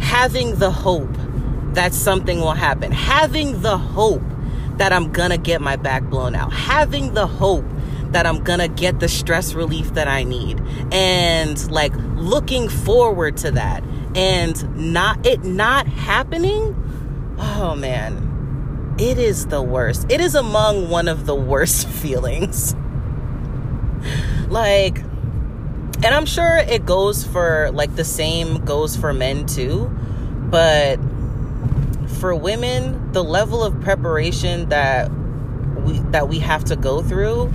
having 0.00 0.56
the 0.56 0.70
hope 0.70 1.14
that 1.74 1.94
something 1.94 2.40
will 2.40 2.52
happen, 2.52 2.90
having 2.90 3.60
the 3.62 3.78
hope 3.78 4.22
that 4.80 4.94
I'm 4.94 5.12
gonna 5.12 5.36
get 5.36 5.60
my 5.60 5.76
back 5.76 6.04
blown 6.04 6.34
out, 6.34 6.54
having 6.54 7.12
the 7.12 7.26
hope 7.26 7.66
that 8.12 8.26
I'm 8.26 8.42
gonna 8.42 8.66
get 8.66 8.98
the 8.98 9.08
stress 9.08 9.52
relief 9.52 9.92
that 9.92 10.08
I 10.08 10.24
need, 10.24 10.58
and 10.90 11.70
like 11.70 11.92
looking 12.16 12.70
forward 12.70 13.36
to 13.38 13.50
that, 13.50 13.84
and 14.14 14.94
not 14.94 15.26
it 15.26 15.44
not 15.44 15.86
happening. 15.86 16.74
Oh 17.38 17.76
man, 17.76 18.96
it 18.98 19.18
is 19.18 19.48
the 19.48 19.60
worst. 19.60 20.10
It 20.10 20.22
is 20.22 20.34
among 20.34 20.88
one 20.88 21.08
of 21.08 21.26
the 21.26 21.34
worst 21.34 21.86
feelings. 22.00 22.74
like, 24.48 24.98
and 24.98 26.06
I'm 26.06 26.24
sure 26.24 26.56
it 26.56 26.86
goes 26.86 27.22
for 27.22 27.70
like 27.74 27.96
the 27.96 28.04
same 28.04 28.64
goes 28.64 28.96
for 28.96 29.12
men 29.12 29.44
too, 29.44 29.90
but 30.50 30.98
for 32.20 32.34
women, 32.34 33.12
the 33.12 33.24
level 33.24 33.64
of 33.64 33.80
preparation 33.80 34.68
that 34.68 35.10
we 35.84 35.98
that 36.10 36.28
we 36.28 36.38
have 36.38 36.64
to 36.64 36.76
go 36.76 37.02
through 37.02 37.50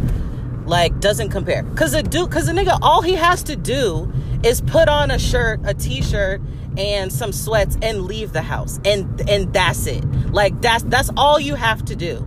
like 0.66 1.00
doesn't 1.00 1.30
compare. 1.30 1.64
Cause 1.76 1.94
a 1.94 2.02
dude, 2.02 2.32
cause 2.32 2.50
a 2.50 2.52
nigga, 2.52 2.78
all 2.82 3.02
he 3.04 3.14
has 3.14 3.44
to 3.44 3.56
do 3.56 4.12
is 4.44 4.62
put 4.62 4.90
on 4.90 5.12
a 5.12 5.20
shirt, 5.20 5.60
a 5.64 5.74
t-shirt, 5.76 6.42
and 6.78 7.14
some 7.14 7.32
sweats 7.32 7.78
and 7.82 8.02
leave 8.04 8.34
the 8.34 8.42
house. 8.42 8.80
And 8.84 9.30
and 9.30 9.54
that's 9.54 9.86
it. 9.88 10.04
Like 10.32 10.60
that's 10.62 10.84
that's 10.86 11.10
all 11.16 11.40
you 11.40 11.56
have 11.56 11.86
to 11.86 11.96
do. 11.96 12.26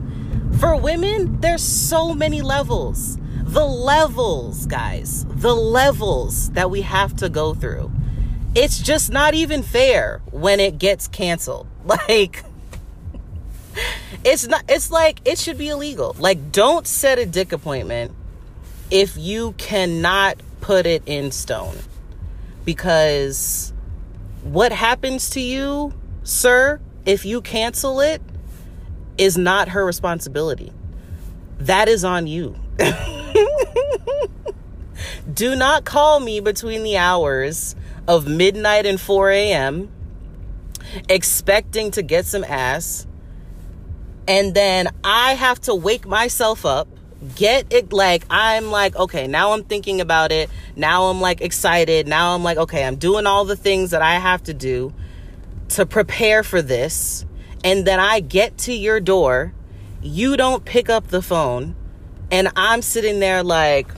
For 0.59 0.77
women, 0.77 1.41
there's 1.41 1.63
so 1.63 2.15
many 2.15 2.41
levels. 2.43 3.19
the 3.49 3.65
levels, 3.65 4.67
guys, 4.67 5.25
the 5.27 5.55
levels 5.55 6.51
that 6.51 6.71
we 6.71 6.83
have 6.83 7.17
to 7.17 7.29
go 7.31 7.55
through. 7.55 7.91
It's 8.55 8.79
just 8.81 9.11
not 9.11 9.35
even 9.35 9.63
fair 9.63 10.21
when 10.31 10.61
it 10.61 10.79
gets 10.79 11.09
canceled. 11.09 11.68
Like, 12.09 12.45
it's 14.25 14.47
not, 14.47 14.65
it's 14.69 14.91
like, 14.91 15.21
it 15.25 15.39
should 15.39 15.57
be 15.57 15.69
illegal. 15.69 16.15
Like, 16.19 16.53
don't 16.53 16.87
set 16.87 17.19
a 17.19 17.25
dick 17.25 17.53
appointment 17.53 18.13
if 18.91 19.17
you 19.17 19.53
cannot 19.53 20.39
put 20.61 20.87
it 20.87 21.03
in 21.07 21.31
stone. 21.31 21.77
Because 22.65 23.73
what 24.43 24.73
happens 24.73 25.31
to 25.31 25.41
you, 25.41 25.95
sir, 26.25 26.81
if 27.07 27.25
you 27.25 27.41
cancel 27.41 28.01
it, 28.01 28.21
is 29.17 29.39
not 29.39 29.69
her 29.71 29.85
responsibility. 29.85 30.73
That 31.59 31.89
is 31.89 32.05
on 32.05 32.27
you. 32.27 32.57
Do 35.33 35.57
not 35.57 35.85
call 35.85 36.21
me 36.21 36.41
between 36.41 36.83
the 36.83 36.97
hours 36.97 37.75
of 38.07 38.27
midnight 38.27 38.87
and 38.87 39.01
4 39.01 39.31
a.m. 39.31 39.91
expecting 41.09 41.91
to 41.93 42.03
get 42.03 42.27
some 42.27 42.45
ass. 42.45 43.07
And 44.27 44.55
then 44.55 44.89
I 45.03 45.35
have 45.35 45.61
to 45.63 45.75
wake 45.75 46.07
myself 46.07 46.67
up, 46.67 46.89
get 47.35 47.73
it 47.73 47.93
like, 47.93 48.25
I'm 48.29 48.71
like, 48.71 48.95
okay, 48.95 49.27
now 49.27 49.53
I'm 49.53 49.65
thinking 49.65 50.01
about 50.01 50.33
it. 50.33 50.51
Now 50.77 51.05
I'm 51.05 51.21
like 51.21 51.41
excited. 51.41 52.07
Now 52.07 52.35
I'm 52.35 52.43
like, 52.43 52.59
okay, 52.59 52.85
I'm 52.85 52.97
doing 52.97 53.27
all 53.27 53.45
the 53.45 53.57
things 53.57 53.91
that 53.91 54.03
I 54.03 54.15
have 54.17 54.43
to 54.45 54.55
do 54.55 54.93
to 55.71 55.87
prepare 55.87 56.43
for 56.43 56.61
this. 56.61 57.25
And 57.65 57.87
then 57.87 58.01
I 58.01 58.21
get 58.21 58.59
to 58.59 58.73
your 58.73 59.01
door. 59.01 59.55
You 60.03 60.37
don't 60.37 60.65
pick 60.65 60.89
up 60.89 61.09
the 61.09 61.23
phone 61.23 61.75
and 62.31 62.49
I'm 62.55 62.83
sitting 62.83 63.21
there 63.21 63.43
like, 63.43 63.89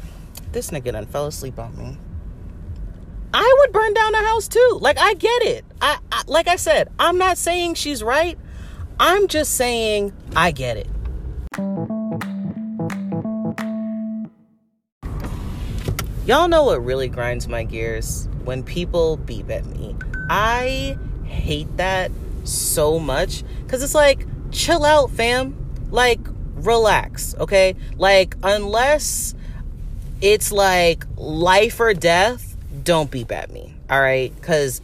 this 0.52 0.70
nigga 0.70 0.92
done 0.92 1.06
fell 1.06 1.26
asleep 1.26 1.58
on 1.58 1.76
me. 1.76 1.98
I 3.32 3.56
would 3.58 3.72
burn 3.72 3.94
down 3.94 4.12
the 4.12 4.18
house 4.18 4.48
too. 4.48 4.78
Like 4.80 4.98
I 4.98 5.14
get 5.14 5.42
it. 5.42 5.64
I, 5.80 5.98
I 6.12 6.22
like 6.26 6.48
I 6.48 6.56
said, 6.56 6.88
I'm 6.98 7.18
not 7.18 7.38
saying 7.38 7.74
she's 7.74 8.02
right. 8.02 8.38
I'm 8.98 9.28
just 9.28 9.54
saying 9.54 10.12
I 10.36 10.50
get 10.50 10.76
it. 10.76 10.88
Y'all 16.26 16.48
know 16.48 16.64
what 16.64 16.84
really 16.84 17.08
grinds 17.08 17.48
my 17.48 17.64
gears 17.64 18.28
when 18.44 18.62
people 18.62 19.16
beep 19.16 19.50
at 19.50 19.64
me. 19.66 19.96
I 20.28 20.96
hate 21.24 21.76
that 21.76 22.10
so 22.44 22.98
much 22.98 23.42
cuz 23.68 23.82
it's 23.82 23.94
like 23.94 24.26
chill 24.50 24.84
out, 24.84 25.10
fam. 25.10 25.56
Like 25.90 26.20
relax, 26.64 27.34
okay? 27.38 27.74
Like, 27.96 28.36
unless 28.42 29.34
it's 30.20 30.52
like 30.52 31.04
life 31.16 31.80
or 31.80 31.94
death, 31.94 32.56
don't 32.84 33.10
beep 33.10 33.32
at 33.32 33.50
me, 33.50 33.74
all 33.88 34.00
right? 34.00 34.34
Because 34.34 34.80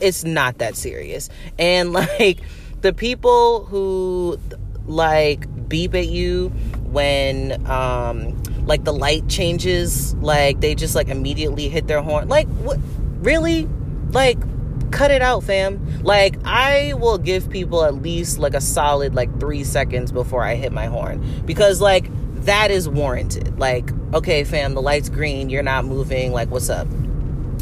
it's 0.00 0.24
not 0.24 0.58
that 0.58 0.76
serious. 0.76 1.28
And 1.58 1.92
like, 2.18 2.40
the 2.80 2.92
people 2.92 3.64
who 3.64 4.38
like 4.86 5.68
beep 5.68 5.94
at 5.94 6.08
you 6.08 6.48
when 6.86 7.66
um 7.66 8.42
like 8.64 8.84
the 8.84 8.92
light 8.92 9.28
changes 9.28 10.14
like 10.14 10.60
they 10.60 10.74
just 10.74 10.94
like 10.94 11.08
immediately 11.08 11.68
hit 11.68 11.86
their 11.88 12.00
horn 12.00 12.26
like 12.26 12.46
what 12.60 12.78
really 13.20 13.68
like 14.12 14.38
cut 14.90 15.10
it 15.10 15.22
out, 15.22 15.44
fam. 15.44 16.02
Like, 16.02 16.38
I 16.44 16.94
will 16.94 17.18
give 17.18 17.50
people 17.50 17.84
at 17.84 17.94
least 17.96 18.38
like 18.38 18.54
a 18.54 18.60
solid 18.60 19.14
like 19.14 19.40
three 19.40 19.64
seconds 19.64 20.12
before 20.12 20.42
I 20.44 20.54
hit 20.54 20.72
my 20.72 20.86
horn 20.86 21.42
because, 21.44 21.80
like, 21.80 22.10
that 22.44 22.70
is 22.70 22.88
warranted. 22.88 23.58
Like, 23.58 23.90
okay, 24.14 24.44
fam, 24.44 24.74
the 24.74 24.82
light's 24.82 25.08
green, 25.08 25.50
you're 25.50 25.62
not 25.62 25.84
moving. 25.84 26.32
Like, 26.32 26.50
what's 26.50 26.70
up? 26.70 26.88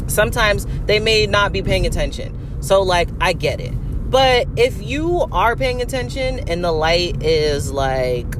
Sometimes 0.07 0.65
they 0.85 0.99
may 0.99 1.25
not 1.27 1.51
be 1.51 1.61
paying 1.61 1.85
attention. 1.85 2.35
So, 2.61 2.81
like, 2.81 3.09
I 3.21 3.33
get 3.33 3.59
it. 3.59 3.73
But 4.09 4.47
if 4.55 4.81
you 4.81 5.27
are 5.31 5.55
paying 5.55 5.81
attention 5.81 6.49
and 6.49 6.63
the 6.63 6.71
light 6.71 7.21
is 7.21 7.71
like 7.71 8.31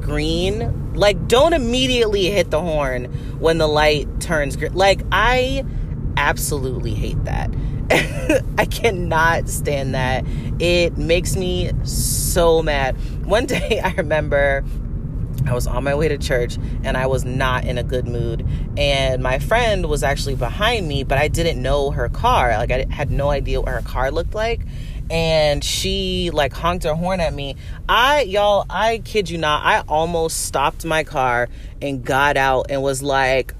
green, 0.00 0.94
like, 0.94 1.28
don't 1.28 1.52
immediately 1.52 2.26
hit 2.30 2.50
the 2.50 2.60
horn 2.60 3.06
when 3.38 3.58
the 3.58 3.66
light 3.66 4.20
turns 4.20 4.56
green. 4.56 4.74
Like, 4.74 5.02
I 5.10 5.64
absolutely 6.16 6.94
hate 6.94 7.22
that. 7.24 7.50
I 8.58 8.66
cannot 8.66 9.48
stand 9.48 9.94
that. 9.94 10.24
It 10.60 10.96
makes 10.96 11.36
me 11.36 11.70
so 11.84 12.62
mad. 12.62 12.96
One 13.24 13.46
day 13.46 13.80
I 13.82 13.92
remember 13.92 14.64
I 15.46 15.54
was 15.54 15.66
on 15.66 15.84
my 15.84 15.94
way 15.94 16.08
to 16.08 16.18
church 16.18 16.56
and 16.82 16.96
I 16.96 17.06
was 17.06 17.24
not 17.24 17.64
in 17.64 17.78
a 17.78 17.82
good 17.82 18.06
mood. 18.06 18.46
And 18.76 19.22
my 19.22 19.38
friend 19.38 19.86
was 19.86 20.02
actually 20.02 20.34
behind 20.34 20.88
me, 20.88 21.04
but 21.04 21.18
I 21.18 21.28
didn't 21.28 21.62
know 21.62 21.90
her 21.90 22.08
car. 22.08 22.56
Like, 22.56 22.70
I 22.70 22.86
had 22.90 23.10
no 23.10 23.30
idea 23.30 23.60
what 23.60 23.70
her 23.70 23.82
car 23.82 24.10
looked 24.10 24.34
like. 24.34 24.60
And 25.08 25.62
she 25.62 26.30
like 26.32 26.52
honked 26.52 26.84
her 26.84 26.94
horn 26.94 27.20
at 27.20 27.32
me. 27.32 27.54
I, 27.88 28.22
y'all, 28.22 28.66
I 28.68 28.98
kid 29.04 29.30
you 29.30 29.38
not, 29.38 29.64
I 29.64 29.80
almost 29.88 30.46
stopped 30.46 30.84
my 30.84 31.04
car 31.04 31.48
and 31.80 32.04
got 32.04 32.36
out 32.36 32.66
and 32.70 32.82
was 32.82 33.02
like, 33.02 33.54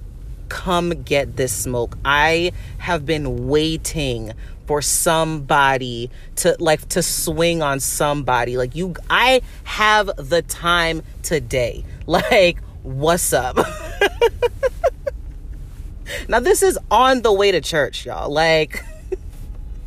come 0.49 1.03
get 1.03 1.37
this 1.37 1.53
smoke. 1.53 1.97
I 2.05 2.53
have 2.79 3.07
been 3.07 3.49
waiting 3.49 4.33
for 4.67 4.83
somebody 4.83 6.11
to 6.37 6.57
like 6.59 6.89
to 6.91 7.03
swing 7.03 7.63
on 7.63 7.81
somebody. 7.81 8.57
Like 8.57 8.75
you 8.75 8.95
I 9.09 9.43
have 9.65 10.11
the 10.17 10.43
time 10.43 11.03
today. 11.23 11.85
Like 12.09 12.59
what's 12.85 13.33
up? 13.33 13.57
now 16.29 16.39
this 16.39 16.63
is 16.63 16.79
on 16.89 17.23
the 17.23 17.33
way 17.33 17.51
to 17.51 17.61
church, 17.61 18.07
y'all. 18.07 18.31
Like 18.31 18.85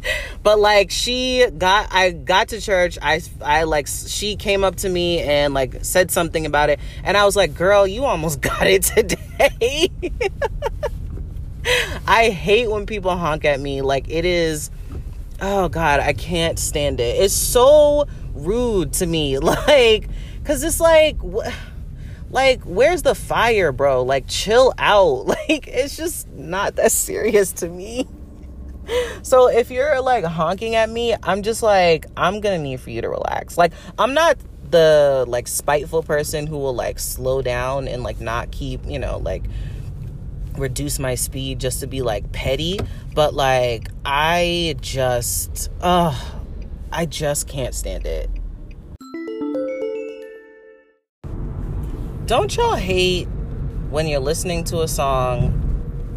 but 0.43 0.59
like 0.59 0.91
she 0.91 1.45
got 1.57 1.87
i 1.91 2.11
got 2.11 2.49
to 2.49 2.61
church 2.61 2.97
i 3.01 3.21
i 3.41 3.63
like 3.63 3.87
she 3.87 4.35
came 4.35 4.63
up 4.63 4.75
to 4.77 4.89
me 4.89 5.19
and 5.19 5.53
like 5.53 5.83
said 5.83 6.11
something 6.11 6.45
about 6.45 6.69
it 6.69 6.79
and 7.03 7.17
i 7.17 7.25
was 7.25 7.35
like 7.35 7.53
girl 7.53 7.85
you 7.85 8.05
almost 8.05 8.41
got 8.41 8.65
it 8.65 8.83
today 8.83 9.89
i 12.07 12.29
hate 12.29 12.69
when 12.69 12.85
people 12.85 13.15
honk 13.15 13.45
at 13.45 13.59
me 13.59 13.81
like 13.81 14.09
it 14.09 14.25
is 14.25 14.71
oh 15.41 15.69
god 15.69 15.99
i 15.99 16.13
can't 16.13 16.59
stand 16.59 16.99
it. 16.99 17.21
It's 17.23 17.33
so 17.33 18.07
rude 18.33 18.93
to 18.93 19.05
me 19.05 19.37
like 19.39 20.07
because 20.39 20.63
it's 20.63 20.79
like 20.79 21.17
like 22.31 22.61
where's 22.63 23.01
the 23.01 23.15
fire 23.15 23.71
bro? 23.71 24.03
Like 24.03 24.25
chill 24.27 24.73
out. 24.77 25.27
Like 25.49 25.67
it's 25.67 25.97
just 25.97 26.27
not 26.29 26.75
that 26.75 26.91
serious 26.91 27.51
to 27.53 27.67
me. 27.67 28.07
So 29.23 29.47
if 29.47 29.71
you're 29.71 30.01
like 30.01 30.23
honking 30.23 30.75
at 30.75 30.89
me, 30.89 31.15
I'm 31.23 31.43
just 31.43 31.63
like, 31.63 32.05
I'm 32.17 32.39
gonna 32.39 32.59
need 32.59 32.79
for 32.79 32.89
you 32.89 33.01
to 33.01 33.09
relax. 33.09 33.57
Like, 33.57 33.73
I'm 33.97 34.13
not 34.13 34.37
the 34.69 35.25
like 35.27 35.47
spiteful 35.47 36.03
person 36.03 36.45
who 36.45 36.57
will 36.57 36.75
like 36.75 36.99
slow 36.99 37.41
down 37.41 37.87
and 37.87 38.03
like 38.03 38.19
not 38.19 38.51
keep, 38.51 38.85
you 38.85 38.99
know, 38.99 39.17
like 39.17 39.43
reduce 40.59 40.99
my 40.99 41.15
speed 41.15 41.59
just 41.59 41.79
to 41.79 41.87
be 41.87 42.01
like 42.01 42.31
petty. 42.31 42.79
But 43.13 43.33
like, 43.33 43.89
I 44.05 44.75
just, 44.81 45.71
oh, 45.81 46.41
I 46.91 47.05
just 47.05 47.47
can't 47.47 47.73
stand 47.73 48.05
it. 48.05 48.29
Don't 52.25 52.55
y'all 52.55 52.75
hate 52.75 53.27
when 53.89 54.05
you're 54.07 54.19
listening 54.19 54.63
to 54.65 54.81
a 54.81 54.87
song 54.87 55.65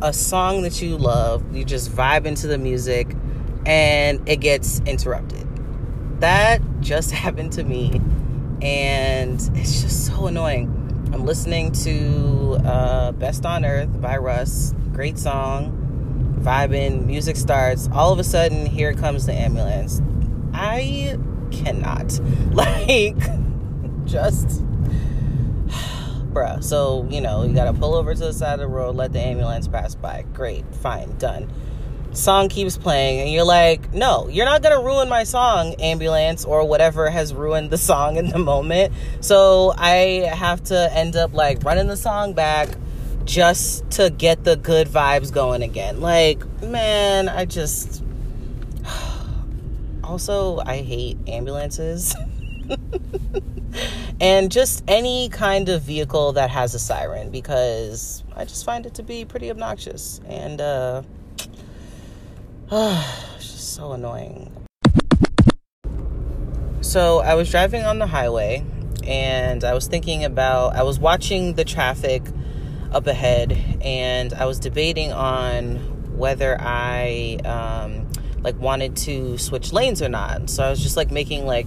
a 0.02 0.12
song 0.12 0.62
that 0.62 0.82
you 0.82 0.98
love, 0.98 1.54
you 1.54 1.64
just 1.64 1.90
vibe 1.90 2.26
into 2.26 2.48
the 2.48 2.58
music, 2.58 3.14
and 3.64 4.28
it 4.28 4.40
gets 4.40 4.80
interrupted. 4.80 5.46
That 6.20 6.60
just 6.80 7.10
happened 7.12 7.52
to 7.52 7.64
me, 7.64 8.00
and 8.60 9.34
it's 9.54 9.82
just 9.82 10.06
so 10.06 10.26
annoying. 10.26 10.81
I'm 11.12 11.26
listening 11.26 11.72
to 11.72 12.58
uh, 12.64 13.12
Best 13.12 13.44
on 13.44 13.66
Earth 13.66 14.00
by 14.00 14.16
Russ, 14.16 14.74
great 14.92 15.18
song, 15.18 16.38
vibing, 16.40 17.04
music 17.04 17.36
starts. 17.36 17.86
All 17.92 18.12
of 18.12 18.18
a 18.18 18.24
sudden, 18.24 18.64
here 18.64 18.94
comes 18.94 19.26
the 19.26 19.34
ambulance. 19.34 20.00
I 20.54 21.18
cannot. 21.50 22.18
Like, 22.52 23.16
just 24.06 24.46
bruh. 26.32 26.64
So, 26.64 27.06
you 27.10 27.20
know, 27.20 27.44
you 27.44 27.54
gotta 27.54 27.74
pull 27.74 27.94
over 27.94 28.14
to 28.14 28.20
the 28.20 28.32
side 28.32 28.54
of 28.54 28.60
the 28.60 28.66
road, 28.66 28.96
let 28.96 29.12
the 29.12 29.20
ambulance 29.20 29.68
pass 29.68 29.94
by. 29.94 30.24
Great, 30.32 30.64
fine, 30.74 31.16
done. 31.18 31.50
Song 32.12 32.48
keeps 32.48 32.76
playing, 32.76 33.20
and 33.20 33.30
you're 33.30 33.44
like, 33.44 33.94
no, 33.94 34.28
you're 34.28 34.44
not 34.44 34.62
gonna 34.62 34.82
ruin 34.82 35.08
my 35.08 35.24
song, 35.24 35.74
ambulance, 35.74 36.44
or 36.44 36.66
whatever 36.68 37.08
has 37.08 37.32
ruined 37.32 37.70
the 37.70 37.78
song 37.78 38.16
in 38.16 38.28
the 38.28 38.38
moment. 38.38 38.92
So 39.20 39.72
I 39.76 40.30
have 40.34 40.62
to 40.64 40.92
end 40.92 41.16
up 41.16 41.32
like 41.32 41.64
running 41.64 41.86
the 41.86 41.96
song 41.96 42.34
back 42.34 42.68
just 43.24 43.90
to 43.92 44.10
get 44.10 44.44
the 44.44 44.56
good 44.56 44.88
vibes 44.88 45.32
going 45.32 45.62
again. 45.62 46.00
Like, 46.00 46.44
man, 46.62 47.28
I 47.28 47.44
just. 47.44 48.02
Also, 50.04 50.58
I 50.58 50.82
hate 50.82 51.16
ambulances. 51.28 52.14
and 54.20 54.50
just 54.50 54.84
any 54.88 55.28
kind 55.28 55.68
of 55.68 55.82
vehicle 55.82 56.32
that 56.32 56.50
has 56.50 56.74
a 56.74 56.78
siren 56.78 57.30
because 57.30 58.22
I 58.36 58.44
just 58.44 58.64
find 58.64 58.84
it 58.84 58.94
to 58.94 59.02
be 59.02 59.24
pretty 59.24 59.50
obnoxious 59.50 60.20
and 60.26 60.60
uh, 60.60 61.02
it's 62.74 63.52
just 63.52 63.74
so 63.74 63.92
annoying. 63.92 64.50
So 66.80 67.18
I 67.18 67.34
was 67.34 67.50
driving 67.50 67.84
on 67.84 67.98
the 67.98 68.06
highway 68.06 68.64
and 69.06 69.62
I 69.62 69.74
was 69.74 69.88
thinking 69.88 70.24
about, 70.24 70.74
I 70.74 70.82
was 70.82 70.98
watching 70.98 71.52
the 71.52 71.66
traffic 71.66 72.22
up 72.90 73.06
ahead 73.06 73.52
and 73.82 74.32
I 74.32 74.46
was 74.46 74.58
debating 74.58 75.12
on 75.12 76.16
whether 76.16 76.58
I 76.58 77.40
um, 77.44 78.08
like 78.40 78.58
wanted 78.58 78.96
to 78.98 79.36
switch 79.36 79.74
lanes 79.74 80.00
or 80.00 80.08
not. 80.08 80.48
So 80.48 80.64
I 80.64 80.70
was 80.70 80.82
just 80.82 80.96
like 80.96 81.10
making 81.10 81.44
like 81.44 81.66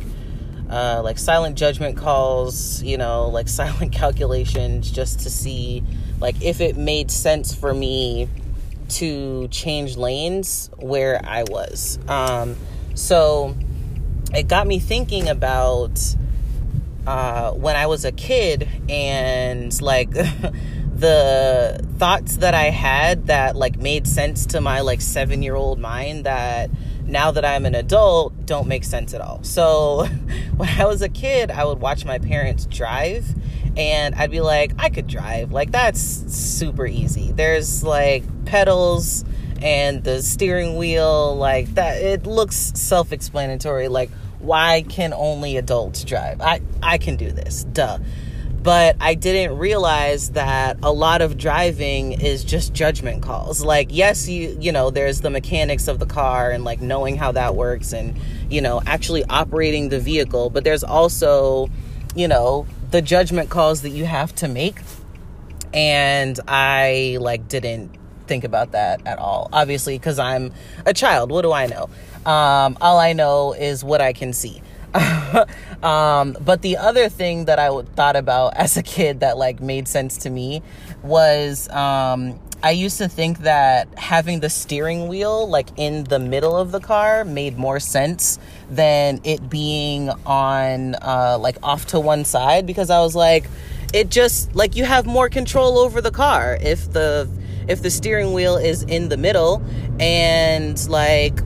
uh, 0.71 1.01
like 1.03 1.19
silent 1.19 1.55
judgment 1.55 1.97
calls, 1.97 2.81
you 2.81 2.97
know, 2.97 3.27
like 3.27 3.47
silent 3.61 3.91
calculations 3.91 4.89
just 4.89 5.19
to 5.19 5.29
see 5.29 5.83
like 6.19 6.41
if 6.41 6.61
it 6.61 6.77
made 6.77 7.11
sense 7.11 7.53
for 7.53 7.75
me 7.75 8.27
to 8.89 9.47
change 9.49 9.97
lanes 9.97 10.69
where 10.77 11.21
I 11.23 11.43
was. 11.43 11.99
Um, 12.07 12.55
so 12.93 13.55
it 14.33 14.47
got 14.47 14.67
me 14.67 14.79
thinking 14.79 15.29
about 15.29 15.99
uh, 17.07 17.51
when 17.51 17.75
I 17.75 17.87
was 17.87 18.05
a 18.05 18.11
kid 18.11 18.67
and 18.89 19.79
like 19.81 20.11
the 20.95 21.85
thoughts 21.97 22.37
that 22.37 22.53
I 22.53 22.69
had 22.69 23.27
that 23.27 23.55
like 23.55 23.77
made 23.77 24.07
sense 24.07 24.45
to 24.47 24.61
my 24.61 24.81
like 24.81 25.01
seven 25.01 25.43
year 25.43 25.55
old 25.55 25.79
mind 25.79 26.25
that 26.25 26.69
now 27.05 27.31
that 27.31 27.45
I'm 27.45 27.65
an 27.65 27.75
adult 27.75 28.45
don't 28.45 28.67
make 28.67 28.83
sense 28.83 29.13
at 29.13 29.21
all. 29.21 29.43
So 29.43 30.05
when 30.57 30.69
I 30.69 30.85
was 30.85 31.01
a 31.01 31.09
kid, 31.09 31.51
I 31.51 31.65
would 31.65 31.79
watch 31.79 32.05
my 32.05 32.17
parents 32.17 32.65
drive 32.65 33.25
and 33.77 34.15
I'd 34.15 34.31
be 34.31 34.41
like, 34.41 34.73
I 34.79 34.89
could 34.89 35.07
drive. 35.07 35.51
Like 35.51 35.71
that's 35.71 35.99
super 35.99 36.85
easy. 36.85 37.31
There's 37.31 37.83
like 37.83 38.23
pedals 38.45 39.25
and 39.61 40.03
the 40.03 40.21
steering 40.21 40.77
wheel 40.77 41.35
like 41.35 41.67
that 41.75 42.01
it 42.01 42.27
looks 42.27 42.57
self-explanatory 42.75 43.87
like 43.87 44.09
why 44.39 44.83
can 44.89 45.13
only 45.13 45.55
adults 45.57 46.03
drive? 46.03 46.41
I 46.41 46.61
I 46.83 46.97
can 46.97 47.15
do 47.15 47.31
this. 47.31 47.63
Duh 47.63 47.99
but 48.65 48.95
I 48.99 49.13
didn't 49.13 49.59
realize 49.59 50.31
that 50.31 50.79
a 50.81 50.91
lot 50.91 51.21
of 51.21 51.37
driving 51.37 52.13
is 52.13 52.43
just 52.43 52.73
judgment 52.73 53.21
calls. 53.21 53.63
Like, 53.63 53.89
yes, 53.91 54.27
you 54.27 54.57
you 54.59 54.71
know, 54.71 54.89
there's 54.89 55.21
the 55.21 55.29
mechanics 55.29 55.87
of 55.87 55.99
the 55.99 56.07
car 56.07 56.49
and 56.49 56.63
like 56.63 56.81
knowing 56.81 57.15
how 57.15 57.31
that 57.33 57.55
works 57.55 57.93
and 57.93 58.19
you 58.49 58.61
know, 58.61 58.81
actually 58.87 59.23
operating 59.25 59.89
the 59.89 59.99
vehicle, 59.99 60.49
but 60.49 60.63
there's 60.63 60.83
also, 60.83 61.69
you 62.15 62.27
know, 62.27 62.65
the 62.91 63.01
judgment 63.01 63.49
calls 63.49 63.81
that 63.81 63.89
you 63.89 64.05
have 64.05 64.33
to 64.35 64.47
make. 64.47 64.77
And 65.73 66.39
I 66.47 67.17
like 67.19 67.47
didn't 67.47 67.91
think 68.27 68.43
about 68.43 68.71
that 68.71 69.05
at 69.05 69.19
all. 69.19 69.49
Obviously, 69.51 69.99
cuz 69.99 70.19
I'm 70.19 70.53
a 70.85 70.93
child. 70.93 71.31
What 71.31 71.41
do 71.41 71.51
I 71.51 71.67
know? 71.67 71.89
Um, 72.25 72.77
all 72.81 72.97
I 72.97 73.13
know 73.13 73.53
is 73.53 73.83
what 73.83 74.01
I 74.01 74.13
can 74.13 74.33
see. 74.33 74.61
um, 75.83 76.37
but 76.39 76.61
the 76.61 76.77
other 76.77 77.09
thing 77.09 77.45
that 77.45 77.59
I 77.59 77.81
thought 77.81 78.15
about 78.15 78.53
as 78.55 78.77
a 78.77 78.83
kid 78.83 79.19
that 79.19 79.37
like 79.37 79.59
made 79.59 79.87
sense 79.87 80.17
to 80.19 80.29
me 80.29 80.61
was 81.03 81.69
um, 81.69 82.39
I 82.65 82.71
used 82.71 82.97
to 82.97 83.07
think 83.07 83.41
that 83.41 83.87
having 83.95 84.39
the 84.39 84.49
steering 84.49 85.07
wheel 85.07 85.47
like 85.47 85.67
in 85.77 86.05
the 86.05 86.17
middle 86.17 86.57
of 86.57 86.71
the 86.71 86.79
car 86.79 87.23
made 87.23 87.59
more 87.59 87.79
sense 87.79 88.39
than 88.71 89.21
it 89.23 89.51
being 89.51 90.09
on 90.25 90.95
uh, 90.95 91.37
like 91.39 91.57
off 91.61 91.85
to 91.87 91.99
one 91.99 92.25
side 92.25 92.65
because 92.65 92.89
I 92.89 93.01
was 93.01 93.15
like, 93.15 93.45
it 93.93 94.09
just 94.09 94.55
like 94.55 94.75
you 94.75 94.83
have 94.83 95.05
more 95.05 95.29
control 95.29 95.77
over 95.77 96.01
the 96.01 96.09
car 96.09 96.57
if 96.59 96.91
the 96.91 97.29
if 97.67 97.83
the 97.83 97.91
steering 97.91 98.33
wheel 98.33 98.57
is 98.57 98.81
in 98.81 99.09
the 99.09 99.17
middle 99.17 99.61
and 99.99 100.89
like 100.89 101.39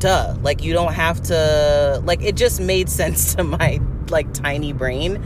duh 0.00 0.36
like 0.42 0.64
you 0.64 0.72
don't 0.72 0.94
have 0.94 1.22
to 1.22 2.02
like 2.04 2.20
it 2.20 2.34
just 2.34 2.60
made 2.60 2.88
sense 3.00 3.36
to 3.36 3.44
my 3.44 3.80
like 4.08 4.32
tiny 4.34 4.72
brain. 4.72 5.22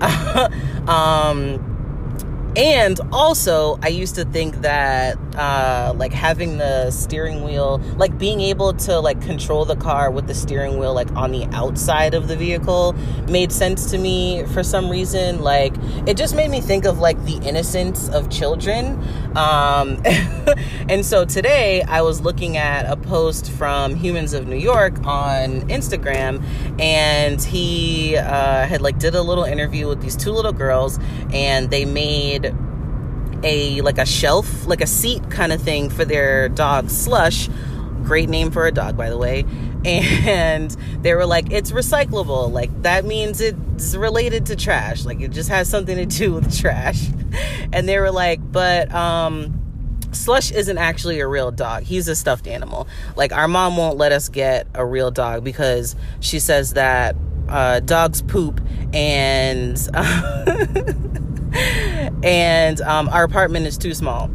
Um 0.82 1.71
and 2.56 3.00
also 3.12 3.78
i 3.82 3.88
used 3.88 4.14
to 4.14 4.24
think 4.26 4.60
that 4.60 5.16
uh 5.36 5.92
like 5.96 6.12
having 6.12 6.58
the 6.58 6.90
steering 6.90 7.42
wheel 7.42 7.78
like 7.96 8.16
being 8.18 8.40
able 8.40 8.74
to 8.74 8.98
like 9.00 9.20
control 9.22 9.64
the 9.64 9.76
car 9.76 10.10
with 10.10 10.26
the 10.26 10.34
steering 10.34 10.78
wheel 10.78 10.92
like 10.92 11.10
on 11.12 11.32
the 11.32 11.44
outside 11.52 12.14
of 12.14 12.28
the 12.28 12.36
vehicle 12.36 12.94
made 13.28 13.50
sense 13.50 13.90
to 13.90 13.98
me 13.98 14.44
for 14.46 14.62
some 14.62 14.90
reason. 14.90 15.42
Like 15.42 15.74
it 16.06 16.16
just 16.16 16.34
made 16.34 16.50
me 16.50 16.60
think 16.60 16.84
of 16.84 16.98
like 16.98 17.22
the 17.24 17.36
innocence 17.38 18.08
of 18.08 18.28
children. 18.30 19.02
Um 19.36 20.02
and 20.88 21.04
so 21.06 21.24
today 21.24 21.82
i 21.82 22.02
was 22.02 22.20
looking 22.20 22.56
at 22.56 22.84
a 22.90 22.96
post 22.96 23.50
from 23.52 23.94
humans 23.94 24.32
of 24.32 24.46
new 24.46 24.56
york 24.56 24.94
on 25.04 25.62
instagram 25.68 26.42
and 26.80 27.40
he 27.42 28.16
uh 28.16 28.66
had 28.66 28.82
like 28.82 28.98
did 28.98 29.14
a 29.14 29.22
little 29.22 29.44
interview 29.44 29.86
with 29.88 30.02
these 30.02 30.16
two 30.16 30.32
little 30.32 30.52
girls 30.52 30.98
and 31.32 31.70
they 31.70 31.84
made 31.84 32.41
a 33.42 33.80
like 33.82 33.98
a 33.98 34.06
shelf, 34.06 34.66
like 34.66 34.80
a 34.80 34.86
seat 34.86 35.30
kind 35.30 35.52
of 35.52 35.60
thing 35.60 35.90
for 35.90 36.04
their 36.04 36.48
dog 36.48 36.90
Slush. 36.90 37.48
Great 38.04 38.28
name 38.28 38.50
for 38.50 38.66
a 38.66 38.72
dog, 38.72 38.96
by 38.96 39.10
the 39.10 39.18
way. 39.18 39.44
And 39.84 40.70
they 41.00 41.12
were 41.12 41.26
like, 41.26 41.50
it's 41.50 41.72
recyclable. 41.72 42.52
Like 42.52 42.82
that 42.82 43.04
means 43.04 43.40
it's 43.40 43.96
related 43.96 44.46
to 44.46 44.56
trash. 44.56 45.04
Like 45.04 45.20
it 45.20 45.32
just 45.32 45.48
has 45.48 45.68
something 45.68 45.96
to 45.96 46.06
do 46.06 46.34
with 46.34 46.56
trash. 46.56 47.08
And 47.72 47.88
they 47.88 47.98
were 47.98 48.10
like, 48.12 48.40
but 48.52 48.94
um 48.94 49.58
Slush 50.12 50.52
isn't 50.52 50.78
actually 50.78 51.20
a 51.20 51.26
real 51.26 51.50
dog. 51.50 51.82
He's 51.84 52.06
a 52.06 52.14
stuffed 52.14 52.46
animal. 52.46 52.86
Like 53.16 53.32
our 53.32 53.48
mom 53.48 53.76
won't 53.76 53.96
let 53.96 54.12
us 54.12 54.28
get 54.28 54.66
a 54.74 54.84
real 54.84 55.10
dog 55.10 55.42
because 55.42 55.96
she 56.20 56.38
says 56.38 56.74
that 56.74 57.16
uh, 57.48 57.80
dogs 57.80 58.22
poop 58.22 58.60
and 58.92 59.76
and 62.22 62.80
um, 62.82 63.08
our 63.08 63.24
apartment 63.24 63.66
is 63.66 63.78
too 63.78 63.94
small. 63.94 64.30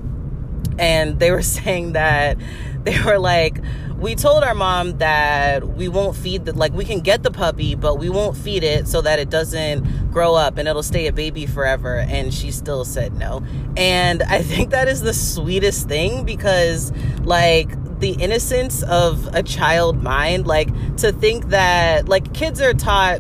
And 0.80 1.20
they 1.20 1.32
were 1.32 1.42
saying 1.58 1.94
that 1.94 2.38
they 2.84 3.02
were 3.02 3.20
like, 3.20 3.62
we 3.98 4.14
told 4.14 4.44
our 4.44 4.54
mom 4.54 5.00
that 5.00 5.68
we 5.68 5.88
won't 5.88 6.16
feed 6.16 6.46
the 6.46 6.54
like 6.54 6.72
we 6.74 6.86
can 6.86 7.00
get 7.00 7.24
the 7.24 7.32
puppy 7.32 7.74
but 7.74 7.96
we 7.96 8.10
won't 8.10 8.38
feed 8.38 8.64
it 8.64 8.88
so 8.88 9.02
that 9.02 9.18
it 9.18 9.30
doesn't 9.30 10.12
grow 10.12 10.36
up 10.36 10.58
and 10.58 10.68
it'll 10.68 10.84
stay 10.84 11.08
a 11.08 11.12
baby 11.12 11.48
forever 11.48 11.98
and 11.98 12.34
she 12.34 12.52
still 12.52 12.86
said 12.86 13.14
no 13.18 13.44
and 13.76 14.22
i 14.24 14.42
think 14.44 14.70
that 14.70 14.88
is 14.88 15.02
the 15.02 15.14
sweetest 15.14 15.88
thing 15.88 16.24
because 16.26 16.92
like 17.24 17.70
the 18.00 18.12
innocence 18.12 18.84
of 18.84 19.28
a 19.34 19.42
child 19.42 20.04
mind 20.04 20.46
like 20.46 20.70
to 20.98 21.12
think 21.12 21.48
that 21.48 22.08
like 22.08 22.34
kids 22.34 22.62
are 22.62 22.74
taught 22.74 23.20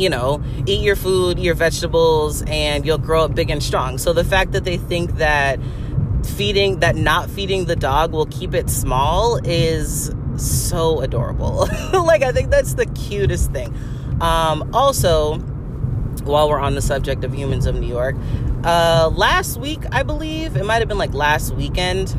you 0.00 0.08
know, 0.08 0.42
eat 0.66 0.80
your 0.80 0.96
food, 0.96 1.38
your 1.38 1.54
vegetables, 1.54 2.42
and 2.46 2.86
you'll 2.86 2.98
grow 2.98 3.24
up 3.24 3.34
big 3.34 3.50
and 3.50 3.62
strong. 3.62 3.98
So 3.98 4.12
the 4.12 4.24
fact 4.24 4.52
that 4.52 4.64
they 4.64 4.78
think 4.78 5.16
that 5.16 5.60
feeding, 6.24 6.80
that 6.80 6.96
not 6.96 7.30
feeding 7.30 7.66
the 7.66 7.76
dog 7.76 8.12
will 8.12 8.26
keep 8.26 8.54
it 8.54 8.70
small 8.70 9.38
is 9.44 10.10
so 10.36 11.00
adorable. 11.00 11.68
like, 11.92 12.22
I 12.22 12.32
think 12.32 12.50
that's 12.50 12.74
the 12.74 12.86
cutest 12.86 13.52
thing. 13.52 13.74
Um, 14.20 14.70
also, 14.72 15.38
while 16.24 16.48
we're 16.48 16.58
on 16.58 16.74
the 16.74 16.82
subject 16.82 17.24
of 17.24 17.34
humans 17.34 17.66
of 17.66 17.74
New 17.74 17.86
York, 17.86 18.16
uh, 18.64 19.10
last 19.14 19.58
week, 19.58 19.80
I 19.92 20.02
believe, 20.02 20.56
it 20.56 20.64
might 20.64 20.78
have 20.78 20.88
been 20.88 20.98
like 20.98 21.14
last 21.14 21.54
weekend, 21.54 22.16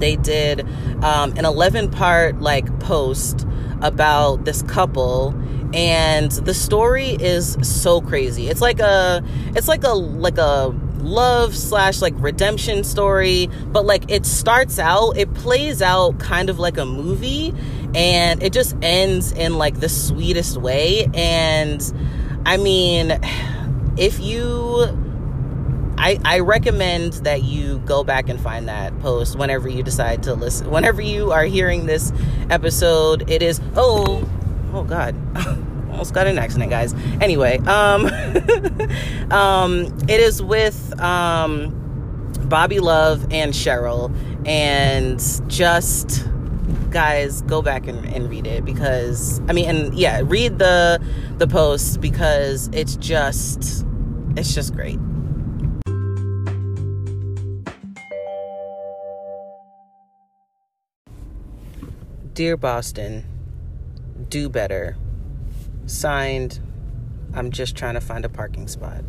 they 0.00 0.16
did 0.16 0.60
um, 1.02 1.32
an 1.36 1.44
11 1.44 1.90
part 1.90 2.40
like 2.40 2.80
post 2.80 3.46
about 3.80 4.44
this 4.44 4.62
couple 4.62 5.32
and 5.74 6.30
the 6.30 6.54
story 6.54 7.10
is 7.10 7.56
so 7.62 8.00
crazy. 8.00 8.48
It's 8.48 8.60
like 8.60 8.80
a 8.80 9.22
it's 9.54 9.68
like 9.68 9.84
a 9.84 9.94
like 9.94 10.38
a 10.38 10.74
love 10.98 11.56
slash 11.56 12.02
like 12.02 12.14
redemption 12.16 12.84
story. 12.84 13.48
But 13.66 13.84
like 13.86 14.10
it 14.10 14.26
starts 14.26 14.78
out 14.78 15.16
it 15.16 15.32
plays 15.34 15.82
out 15.82 16.18
kind 16.18 16.50
of 16.50 16.58
like 16.58 16.78
a 16.78 16.86
movie 16.86 17.54
and 17.94 18.42
it 18.42 18.52
just 18.52 18.76
ends 18.82 19.32
in 19.32 19.58
like 19.58 19.80
the 19.80 19.88
sweetest 19.88 20.56
way. 20.58 21.08
And 21.14 21.82
i 22.44 22.56
mean 22.56 23.18
if 23.96 24.20
you 24.20 24.86
I, 25.98 26.20
I 26.24 26.40
recommend 26.40 27.14
that 27.24 27.42
you 27.42 27.78
go 27.80 28.04
back 28.04 28.28
and 28.28 28.38
find 28.38 28.68
that 28.68 28.98
post 29.00 29.38
whenever 29.38 29.68
you 29.68 29.82
decide 29.82 30.22
to 30.24 30.34
listen 30.34 30.70
whenever 30.70 31.00
you 31.00 31.32
are 31.32 31.44
hearing 31.44 31.86
this 31.86 32.12
episode. 32.50 33.30
It 33.30 33.42
is 33.42 33.60
oh 33.76 34.28
oh 34.76 34.84
god. 34.84 35.16
Almost 35.90 36.12
got 36.12 36.26
an 36.26 36.38
accident 36.38 36.70
guys. 36.70 36.92
Anyway 37.20 37.58
um 37.60 38.06
um 39.30 39.86
it 40.08 40.20
is 40.20 40.42
with 40.42 41.00
um 41.00 41.72
bobby 42.44 42.80
love 42.80 43.26
and 43.32 43.52
cheryl. 43.52 44.14
And 44.46 45.20
just 45.48 46.28
guys 46.90 47.42
go 47.42 47.62
back 47.62 47.86
and, 47.86 48.04
and 48.06 48.30
read 48.30 48.46
it 48.46 48.64
because 48.64 49.40
i 49.48 49.52
mean 49.52 49.68
and 49.68 49.94
yeah 49.94 50.22
read 50.24 50.58
the 50.58 51.00
the 51.38 51.46
post 51.46 52.00
because 52.00 52.68
it's 52.72 52.96
just 52.96 53.84
it's 54.36 54.54
just 54.54 54.74
great. 54.74 54.98
Dear 62.34 62.58
boston 62.58 63.24
do 64.28 64.48
better 64.48 64.96
signed 65.86 66.60
i'm 67.34 67.50
just 67.50 67.76
trying 67.76 67.94
to 67.94 68.00
find 68.00 68.24
a 68.24 68.28
parking 68.28 68.66
spot 68.68 69.02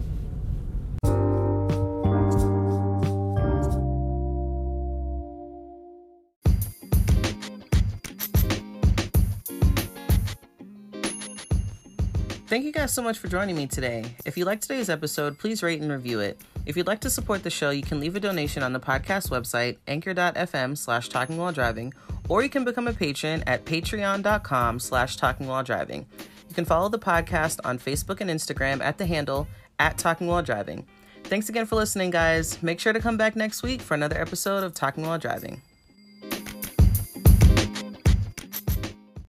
Thank 12.48 12.64
you 12.64 12.72
guys 12.72 12.94
so 12.94 13.02
much 13.02 13.18
for 13.18 13.28
joining 13.28 13.58
me 13.58 13.68
today. 13.68 14.06
If 14.26 14.38
you 14.38 14.46
liked 14.46 14.62
today's 14.62 14.90
episode, 14.90 15.38
please 15.38 15.62
rate 15.62 15.82
and 15.82 15.92
review 15.92 16.22
it. 16.22 16.40
If 16.66 16.78
you'd 16.78 16.88
like 16.88 17.02
to 17.02 17.10
support 17.10 17.44
the 17.44 17.50
show, 17.50 17.72
you 17.72 17.82
can 17.82 18.00
leave 18.00 18.16
a 18.16 18.22
donation 18.22 18.64
on 18.64 18.72
the 18.72 18.80
podcast 18.80 19.30
website, 19.30 19.78
anchor.fm 19.86 20.78
slash 20.78 21.10
talking 21.10 21.36
while 21.36 21.52
driving, 21.52 21.94
or 22.30 22.44
you 22.44 22.50
can 22.50 22.64
become 22.64 22.88
a 22.88 22.94
patron 22.94 23.44
at 23.48 23.66
patreon.com 23.66 24.80
slash 24.80 25.18
talking 25.18 25.48
while 25.48 25.64
driving. 25.64 26.06
You 26.50 26.56
can 26.56 26.66
follow 26.66 26.90
the 26.90 27.00
podcast 27.00 27.60
on 27.64 27.80
Facebook 27.80 28.22
and 28.22 28.30
Instagram 28.30 28.82
at 28.82 28.98
the 28.98 29.06
handle 29.06 29.48
at 29.80 29.98
talking 29.98 30.28
while 30.28 30.44
driving. 30.44 30.86
Thanks 31.24 31.50
again 31.50 31.66
for 31.66 31.76
listening, 31.76 32.10
guys. 32.10 32.62
Make 32.64 32.80
sure 32.80 32.94
to 32.94 33.00
come 33.00 33.18
back 33.18 33.36
next 33.36 33.62
week 33.62 33.82
for 33.82 33.96
another 33.96 34.20
episode 34.20 34.64
of 34.64 34.74
Talking 34.74 35.06
While 35.06 35.20
Driving. 35.20 35.62